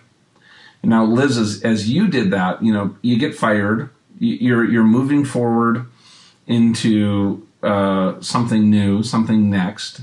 [0.83, 5.25] Now, Liz, as, as you did that, you know, you get fired, you're you're moving
[5.25, 5.87] forward
[6.47, 10.03] into uh, something new, something next.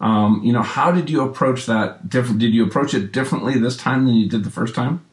[0.00, 2.08] Um, you know, how did you approach that?
[2.08, 2.38] Different?
[2.38, 5.04] Did you approach it differently this time than you did the first time?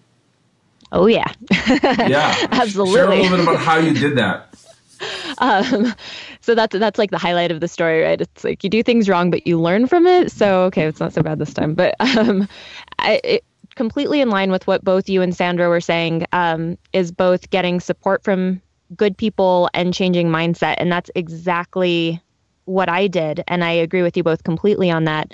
[0.91, 1.31] Oh yeah,
[1.69, 2.93] yeah, absolutely.
[2.95, 4.53] Share a little bit about how you did that.
[5.39, 5.93] Um,
[6.41, 8.19] so that's that's like the highlight of the story, right?
[8.19, 10.31] It's like you do things wrong, but you learn from it.
[10.31, 11.75] So okay, it's not so bad this time.
[11.75, 12.47] But um,
[12.97, 17.11] I, it, completely in line with what both you and Sandra were saying um, is
[17.11, 18.61] both getting support from
[18.95, 22.21] good people and changing mindset, and that's exactly
[22.65, 25.33] what I did, and I agree with you both completely on that.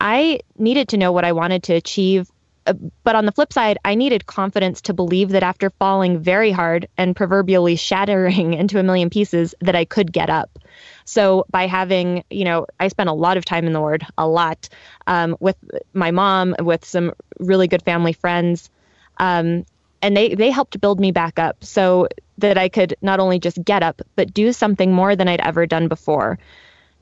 [0.00, 2.28] I needed to know what I wanted to achieve.
[2.66, 2.74] Uh,
[3.04, 6.88] but on the flip side, I needed confidence to believe that after falling very hard
[6.96, 10.58] and proverbially shattering into a million pieces, that I could get up.
[11.04, 14.26] So by having, you know, I spent a lot of time in the Word, a
[14.26, 14.68] lot,
[15.06, 15.56] um, with
[15.92, 18.70] my mom, with some really good family friends,
[19.18, 19.64] um,
[20.02, 22.08] and they they helped build me back up so
[22.38, 25.66] that I could not only just get up, but do something more than I'd ever
[25.66, 26.38] done before.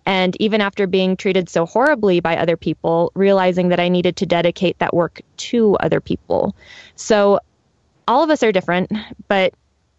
[0.07, 4.27] And even after being treated so horribly by other people, realizing that I needed to
[4.27, 6.57] dedicate that work to other people.
[6.97, 7.41] So
[8.09, 8.91] all of us are different,
[9.29, 9.55] but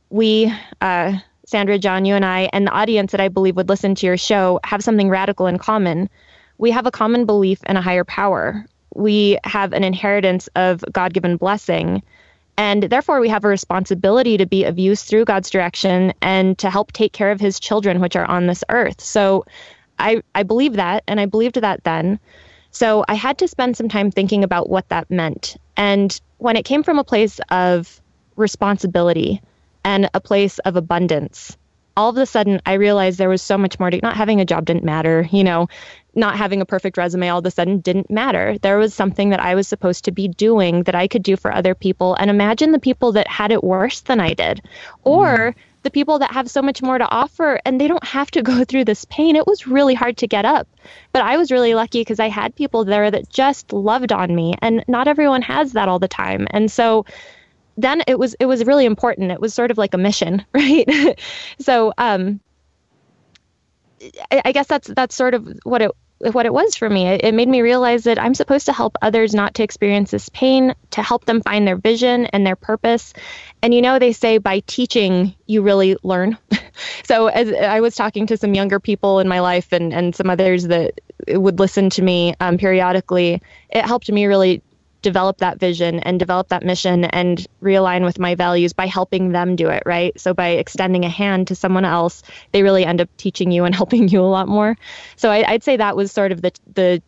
[0.09, 3.95] we, uh, Sandra, John, you and I, and the audience that I believe would listen
[3.95, 6.09] to your show have something radical in common.
[6.57, 8.65] We have a common belief in a higher power.
[8.93, 12.03] We have an inheritance of God given blessing.
[12.57, 16.69] And therefore, we have a responsibility to be of use through God's direction and to
[16.69, 19.01] help take care of his children, which are on this earth.
[19.01, 19.45] So
[19.97, 22.19] I, I believe that, and I believed that then.
[22.71, 25.57] So I had to spend some time thinking about what that meant.
[25.75, 28.01] And when it came from a place of
[28.35, 29.41] responsibility
[29.83, 31.57] and a place of abundance,
[31.97, 34.45] all of a sudden I realized there was so much more to not having a
[34.45, 35.67] job didn't matter, you know,
[36.13, 38.57] not having a perfect resume all of a sudden didn't matter.
[38.57, 41.53] There was something that I was supposed to be doing that I could do for
[41.53, 42.15] other people.
[42.15, 44.61] And imagine the people that had it worse than I did.
[45.03, 48.29] Or mm the people that have so much more to offer and they don't have
[48.31, 49.35] to go through this pain.
[49.35, 50.67] It was really hard to get up.
[51.11, 54.55] But I was really lucky because I had people there that just loved on me
[54.61, 56.47] and not everyone has that all the time.
[56.51, 57.05] And so
[57.77, 59.31] then it was it was really important.
[59.31, 61.19] It was sort of like a mission, right?
[61.59, 62.39] so um
[64.31, 65.91] I, I guess that's that's sort of what it
[66.29, 67.07] what it was for me.
[67.07, 70.29] It, it, made me realize that I'm supposed to help others not to experience this
[70.29, 73.13] pain, to help them find their vision and their purpose.
[73.61, 76.37] And you know, they say by teaching, you really learn.
[77.03, 80.29] so as I was talking to some younger people in my life and, and some
[80.29, 84.61] others that would listen to me um, periodically, it helped me really
[85.01, 89.55] develop that vision and develop that mission and realign with my values by helping them
[89.55, 90.19] do it, right?
[90.19, 93.75] So by extending a hand to someone else, they really end up teaching you and
[93.81, 94.77] helping you a lot more.
[95.15, 97.01] So I, would say that was sort of the the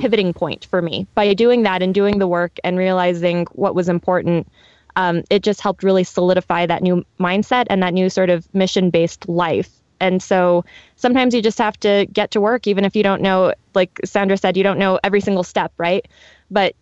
[0.00, 1.06] pivoting point for me.
[1.14, 4.48] By doing that and doing the work and realizing what was important,
[4.96, 8.90] um, it just helped really solidify that new mindset and that new sort of mission
[8.90, 9.70] based life.
[10.00, 10.64] And so
[10.96, 14.36] sometimes you just have to get to work, even if you don't know, like Sandra
[14.36, 16.06] said, you don't know every single step, right?
[16.50, 16.74] But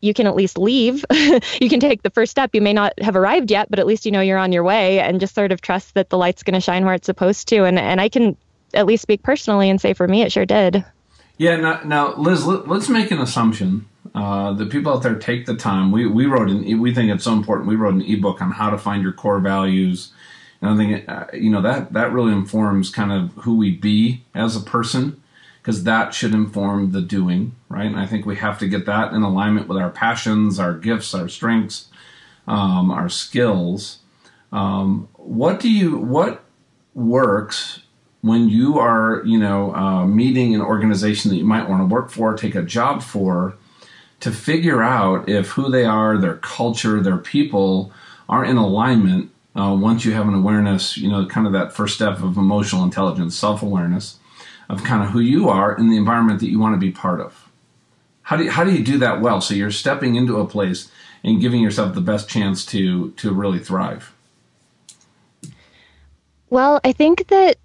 [0.00, 1.04] you can at least leave.
[1.60, 2.50] you can take the first step.
[2.54, 5.00] You may not have arrived yet, but at least you know you're on your way
[5.00, 7.64] and just sort of trust that the light's going to shine where it's supposed to.
[7.64, 8.36] And, and I can
[8.74, 10.84] at least speak personally and say for me, it sure did.
[11.38, 11.56] Yeah.
[11.56, 13.86] Now, now Liz, let, us make an assumption.
[14.14, 15.92] Uh, the people out there take the time.
[15.92, 17.68] We, we wrote an, we think it's so important.
[17.68, 20.12] We wrote an ebook on how to find your core values.
[20.62, 24.24] And I think, uh, you know, that, that really informs kind of who we be
[24.34, 25.22] as a person
[25.66, 27.86] because that should inform the doing, right?
[27.86, 31.12] And I think we have to get that in alignment with our passions, our gifts,
[31.12, 31.88] our strengths,
[32.46, 33.98] um, our skills.
[34.52, 36.44] Um, what do you what
[36.94, 37.80] works
[38.20, 42.12] when you are you know uh, meeting an organization that you might want to work
[42.12, 43.56] for, take a job for,
[44.20, 47.92] to figure out if who they are, their culture, their people
[48.28, 49.32] are in alignment.
[49.56, 52.84] Uh, once you have an awareness, you know, kind of that first step of emotional
[52.84, 54.20] intelligence, self awareness
[54.68, 57.20] of kind of who you are in the environment that you want to be part
[57.20, 57.48] of.
[58.22, 59.40] How do you, how do you do that well?
[59.40, 60.90] So you're stepping into a place
[61.22, 64.12] and giving yourself the best chance to to really thrive.
[66.50, 67.56] Well, I think that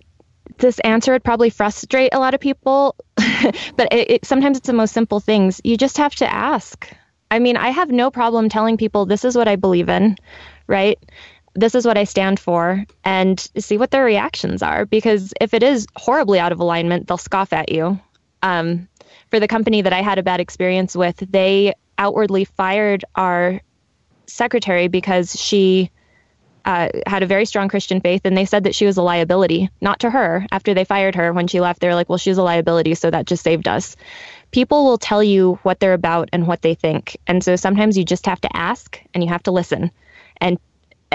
[0.57, 4.73] this answer would probably frustrate a lot of people, but it, it, sometimes it's the
[4.73, 5.61] most simple things.
[5.63, 6.89] You just have to ask.
[7.29, 10.17] I mean, I have no problem telling people this is what I believe in,
[10.67, 10.99] right?
[11.53, 14.85] This is what I stand for and see what their reactions are.
[14.85, 17.99] Because if it is horribly out of alignment, they'll scoff at you.
[18.41, 18.87] Um,
[19.29, 23.61] for the company that I had a bad experience with, they outwardly fired our
[24.27, 25.91] secretary because she
[26.65, 29.69] uh, had a very strong Christian faith, and they said that she was a liability,
[29.81, 30.45] not to her.
[30.51, 33.09] After they fired her, when she left, they were like, well, she's a liability, so
[33.09, 33.95] that just saved us.
[34.51, 37.17] People will tell you what they're about and what they think.
[37.25, 39.91] And so sometimes you just have to ask and you have to listen.
[40.37, 40.59] And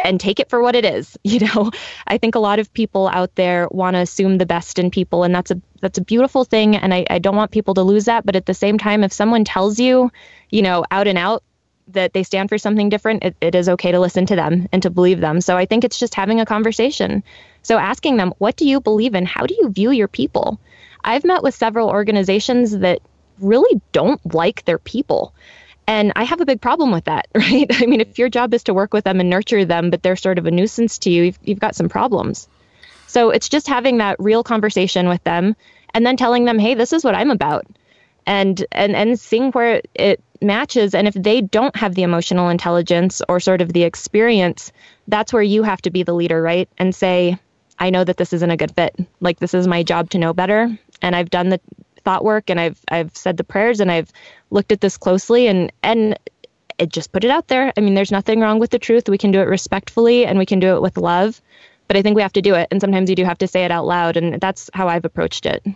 [0.05, 1.17] and take it for what it is.
[1.37, 1.71] You know,
[2.07, 5.23] I think a lot of people out there want to assume the best in people,
[5.23, 6.77] and that's a that's a beautiful thing.
[6.77, 8.25] And I, I don't want people to lose that.
[8.25, 10.11] But at the same time, if someone tells you,
[10.49, 11.43] you know, out and out
[11.89, 14.83] that they stand for something different, it, it is okay to listen to them and
[14.83, 15.41] to believe them.
[15.41, 17.23] So I think it's just having a conversation.
[17.63, 19.27] So asking them, what do you believe in?
[19.27, 20.59] How do you view your people?
[21.05, 23.01] I've met with several organizations that
[23.41, 25.35] really don't like their people.
[25.87, 27.67] And I have a big problem with that, right?
[27.71, 30.17] I mean, if your job is to work with them and nurture them, but they're
[30.17, 32.49] sort of a nuisance to you, you've, you've got some problems.
[33.07, 35.55] So it's just having that real conversation with them
[35.95, 37.67] and then telling them, hey, this is what I'm about.
[38.29, 43.23] And, and and seeing where it matches and if they don't have the emotional intelligence
[43.29, 44.73] or sort of the experience
[45.09, 47.39] that's where you have to be the leader right and say
[47.79, 50.33] i know that this isn't a good fit like this is my job to know
[50.33, 51.61] better and i've done the
[52.07, 54.13] thought work and i've i've said the prayers and i've
[54.51, 56.19] looked at this closely and and
[56.79, 59.19] it just put it out there i mean there's nothing wrong with the truth we
[59.19, 61.43] can do it respectfully and we can do it with love
[61.89, 63.65] but i think we have to do it and sometimes you do have to say
[63.65, 65.67] it out loud and that's how i've approached it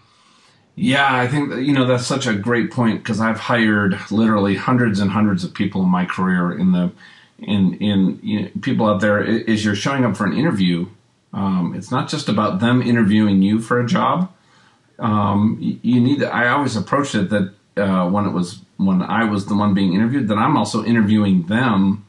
[0.76, 4.98] yeah, I think you know that's such a great point because I've hired literally hundreds
[4.98, 6.52] and hundreds of people in my career.
[6.52, 6.90] In the
[7.38, 10.86] in in you know, people out there, is you're showing up for an interview.
[11.34, 14.32] Um, it's not just about them interviewing you for a job.
[15.00, 16.20] Um, you, need.
[16.20, 19.74] To, I always approached it that uh, when it was when I was the one
[19.74, 22.06] being interviewed, that I'm also interviewing them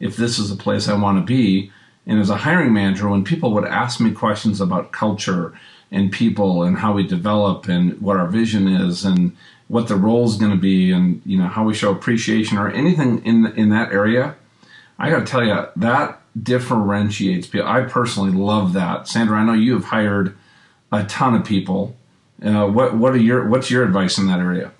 [0.00, 1.72] if this is a place I want to be.
[2.04, 5.54] And as a hiring manager, when people would ask me questions about culture
[5.92, 9.36] and people and how we develop and what our vision is and
[9.68, 12.70] what the role is going to be and you know how we show appreciation or
[12.70, 14.34] anything in in that area
[14.98, 19.52] i got to tell you that differentiates people i personally love that sandra i know
[19.52, 20.36] you have hired
[20.90, 21.96] a ton of people
[22.44, 24.70] uh, what what are your what's your advice in that area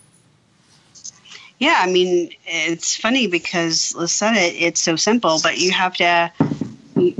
[1.58, 6.30] yeah i mean it's funny because said it it's so simple but you have to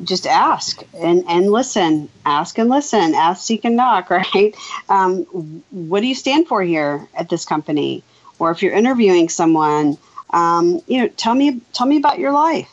[0.04, 2.08] just ask and, and listen.
[2.24, 3.14] Ask and listen.
[3.14, 4.10] Ask, seek, and knock.
[4.10, 4.54] Right?
[4.88, 5.24] Um,
[5.70, 8.02] what do you stand for here at this company?
[8.38, 9.96] Or if you're interviewing someone,
[10.30, 12.68] um, you know, tell me tell me about your life.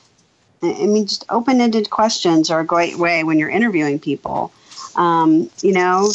[0.61, 4.51] I mean, just open-ended questions are a great way when you're interviewing people.
[4.95, 6.11] Um, you know,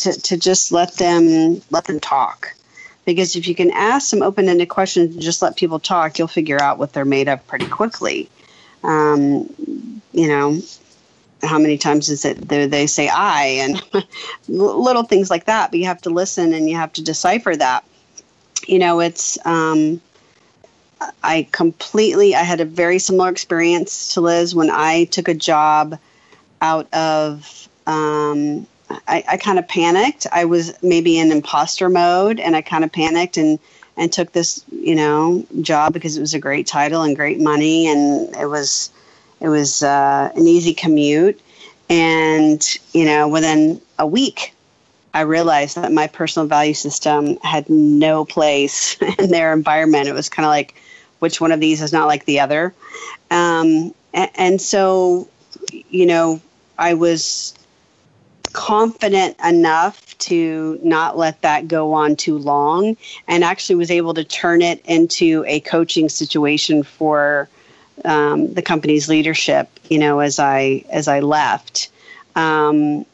[0.00, 2.54] to, to, just let them let them talk
[3.04, 6.60] because if you can ask some open-ended questions and just let people talk, you'll figure
[6.60, 8.28] out what they're made of pretty quickly.
[8.82, 10.60] Um, you know,
[11.42, 13.82] how many times is it they say I and
[14.48, 17.84] little things like that, but you have to listen and you have to decipher that.
[18.66, 20.00] You know, it's, um,
[21.22, 25.98] I completely, I had a very similar experience to Liz when I took a job
[26.60, 28.66] out of, um,
[29.06, 30.26] I, I kind of panicked.
[30.32, 33.58] I was maybe in imposter mode and I kind of panicked and,
[33.96, 37.86] and took this, you know, job because it was a great title and great money
[37.86, 38.90] and it was,
[39.40, 41.40] it was uh, an easy commute.
[41.88, 44.54] And, you know, within a week,
[45.12, 50.08] I realized that my personal value system had no place in their environment.
[50.08, 50.74] It was kind of like,
[51.18, 52.74] which one of these is not like the other?
[53.30, 55.28] Um, and, and so,
[55.70, 56.40] you know,
[56.78, 57.54] I was
[58.52, 62.96] confident enough to not let that go on too long
[63.26, 67.48] and actually was able to turn it into a coaching situation for
[68.04, 71.90] um, the company's leadership, you know, as I as I left.
[72.34, 73.04] Um,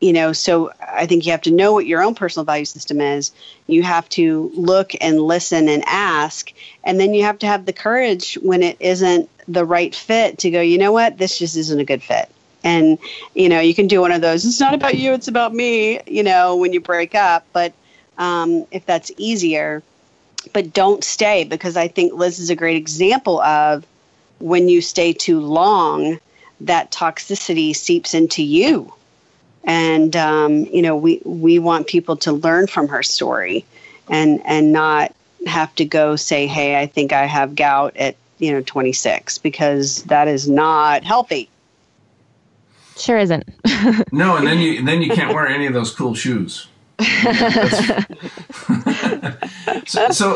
[0.00, 3.00] you know, so I think you have to know what your own personal value system
[3.00, 3.32] is.
[3.66, 6.52] You have to look and listen and ask,
[6.84, 10.50] and then you have to have the courage when it isn't the right fit to
[10.50, 10.60] go.
[10.60, 11.16] You know what?
[11.16, 12.30] This just isn't a good fit.
[12.66, 12.98] And
[13.34, 14.44] you know, you can do one of those.
[14.44, 15.12] It's not about you.
[15.12, 16.00] It's about me.
[16.06, 17.72] You know, when you break up, but
[18.18, 19.84] um, if that's easier,
[20.52, 23.86] but don't stay because I think Liz is a great example of
[24.40, 26.18] when you stay too long,
[26.62, 28.92] that toxicity seeps into you.
[29.62, 33.64] And um, you know, we we want people to learn from her story,
[34.08, 35.14] and and not
[35.46, 40.02] have to go say, "Hey, I think I have gout at you know 26," because
[40.04, 41.48] that is not healthy.
[42.96, 43.48] Sure isn't.
[44.12, 46.68] no, and then you then you can't wear any of those cool shoes.
[49.86, 50.34] so, so,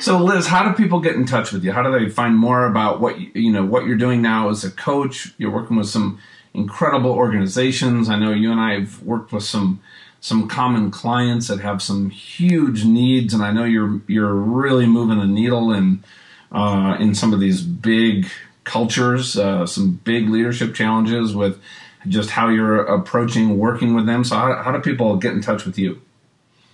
[0.00, 1.70] so, Liz, how do people get in touch with you?
[1.70, 4.64] How do they find more about what you, you know what you're doing now as
[4.64, 5.32] a coach?
[5.38, 6.18] You're working with some
[6.54, 8.08] incredible organizations.
[8.08, 9.80] I know you and I have worked with some
[10.20, 15.20] some common clients that have some huge needs, and I know you're you're really moving
[15.20, 16.02] the needle in
[16.50, 18.26] uh, in some of these big
[18.66, 21.58] cultures, uh, some big leadership challenges with
[22.06, 24.24] just how you're approaching working with them.
[24.24, 26.02] So, how, how do people get in touch with you?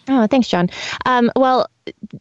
[0.09, 0.68] Oh, thanks, John.
[1.07, 1.68] Um, well,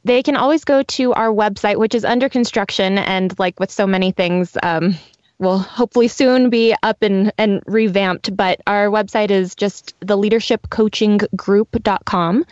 [0.04, 3.88] they can always go to our website, which is under construction, and like with so
[3.88, 4.94] many things, um,
[5.40, 8.38] will hopefully soon be up and, and revamped.
[8.38, 12.46] But our website is just the leadershipcoachinggroup.com.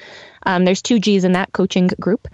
[0.45, 2.27] Um, there's two G's in that coaching group.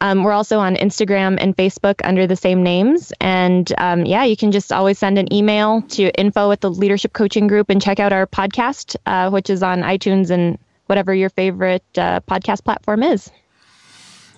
[0.00, 3.12] Um, we're also on Instagram and Facebook under the same names.
[3.20, 7.12] And um, yeah, you can just always send an email to info at the leadership
[7.12, 11.30] coaching group and check out our podcast, uh, which is on iTunes and whatever your
[11.30, 13.30] favorite uh, podcast platform is.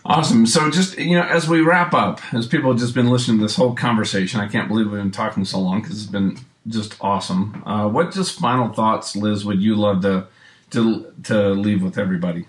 [0.07, 0.45] Awesome.
[0.45, 3.45] So, just you know, as we wrap up, as people have just been listening to
[3.45, 6.97] this whole conversation, I can't believe we've been talking so long because it's been just
[7.01, 7.63] awesome.
[7.65, 10.27] Uh, what just final thoughts, Liz, would you love to
[10.71, 12.45] to to leave with everybody?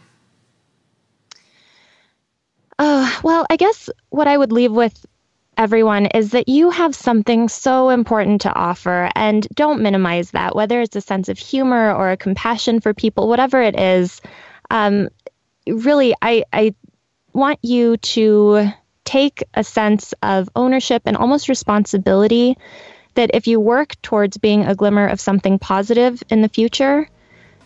[2.78, 5.05] Uh, well, I guess what I would leave with
[5.57, 10.82] everyone is that you have something so important to offer and don't minimize that, whether
[10.82, 14.21] it's a sense of humor or a compassion for people, whatever it is.
[14.69, 15.09] Um,
[15.65, 16.76] really, I, I
[17.34, 18.69] want you to
[19.05, 22.57] take a sense of ownership and almost responsibility
[23.13, 27.09] that if you work towards being a glimmer of something positive in the future,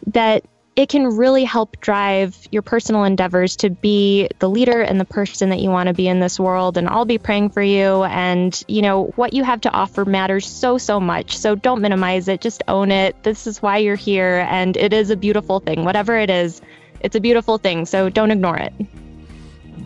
[0.08, 0.44] that
[0.80, 5.50] it can really help drive your personal endeavors to be the leader and the person
[5.50, 6.78] that you want to be in this world.
[6.78, 8.06] And I'll be praying for you.
[8.06, 11.38] And, you know, what you have to offer matters so, so much.
[11.38, 13.22] So don't minimize it, just own it.
[13.24, 14.48] This is why you're here.
[14.50, 15.84] And it is a beautiful thing.
[15.84, 16.62] Whatever it is,
[17.02, 17.86] it's a beautiful thing.
[17.86, 18.72] So don't ignore it.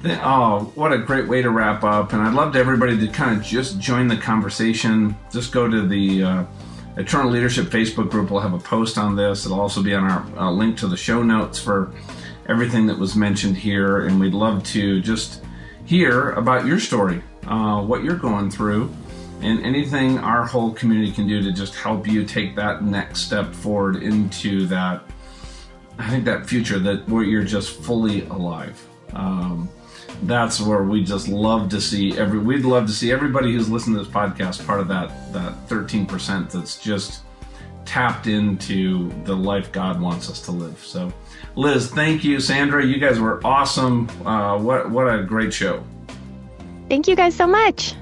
[0.05, 2.13] Oh, what a great way to wrap up.
[2.13, 5.17] And I'd love to everybody to kind of just join the conversation.
[5.31, 6.43] Just go to the, uh,
[6.95, 9.45] Eternal Leadership Facebook group will have a post on this.
[9.45, 11.91] It'll also be on our uh, link to the show notes for
[12.47, 14.05] everything that was mentioned here.
[14.05, 15.43] And we'd love to just
[15.85, 18.93] hear about your story, uh, what you're going through,
[19.41, 23.53] and anything our whole community can do to just help you take that next step
[23.53, 25.03] forward into that.
[25.97, 28.81] I think that future that where you're just fully alive.
[29.13, 29.69] Um,
[30.23, 33.95] that's where we just love to see every we'd love to see everybody who's listened
[33.95, 37.21] to this podcast part of that that 13% that's just
[37.85, 40.79] tapped into the life God wants us to live.
[40.79, 41.11] So
[41.55, 42.39] Liz, thank you.
[42.39, 44.09] Sandra, you guys were awesome.
[44.25, 45.83] Uh, what what a great show.
[46.89, 47.95] Thank you guys so much.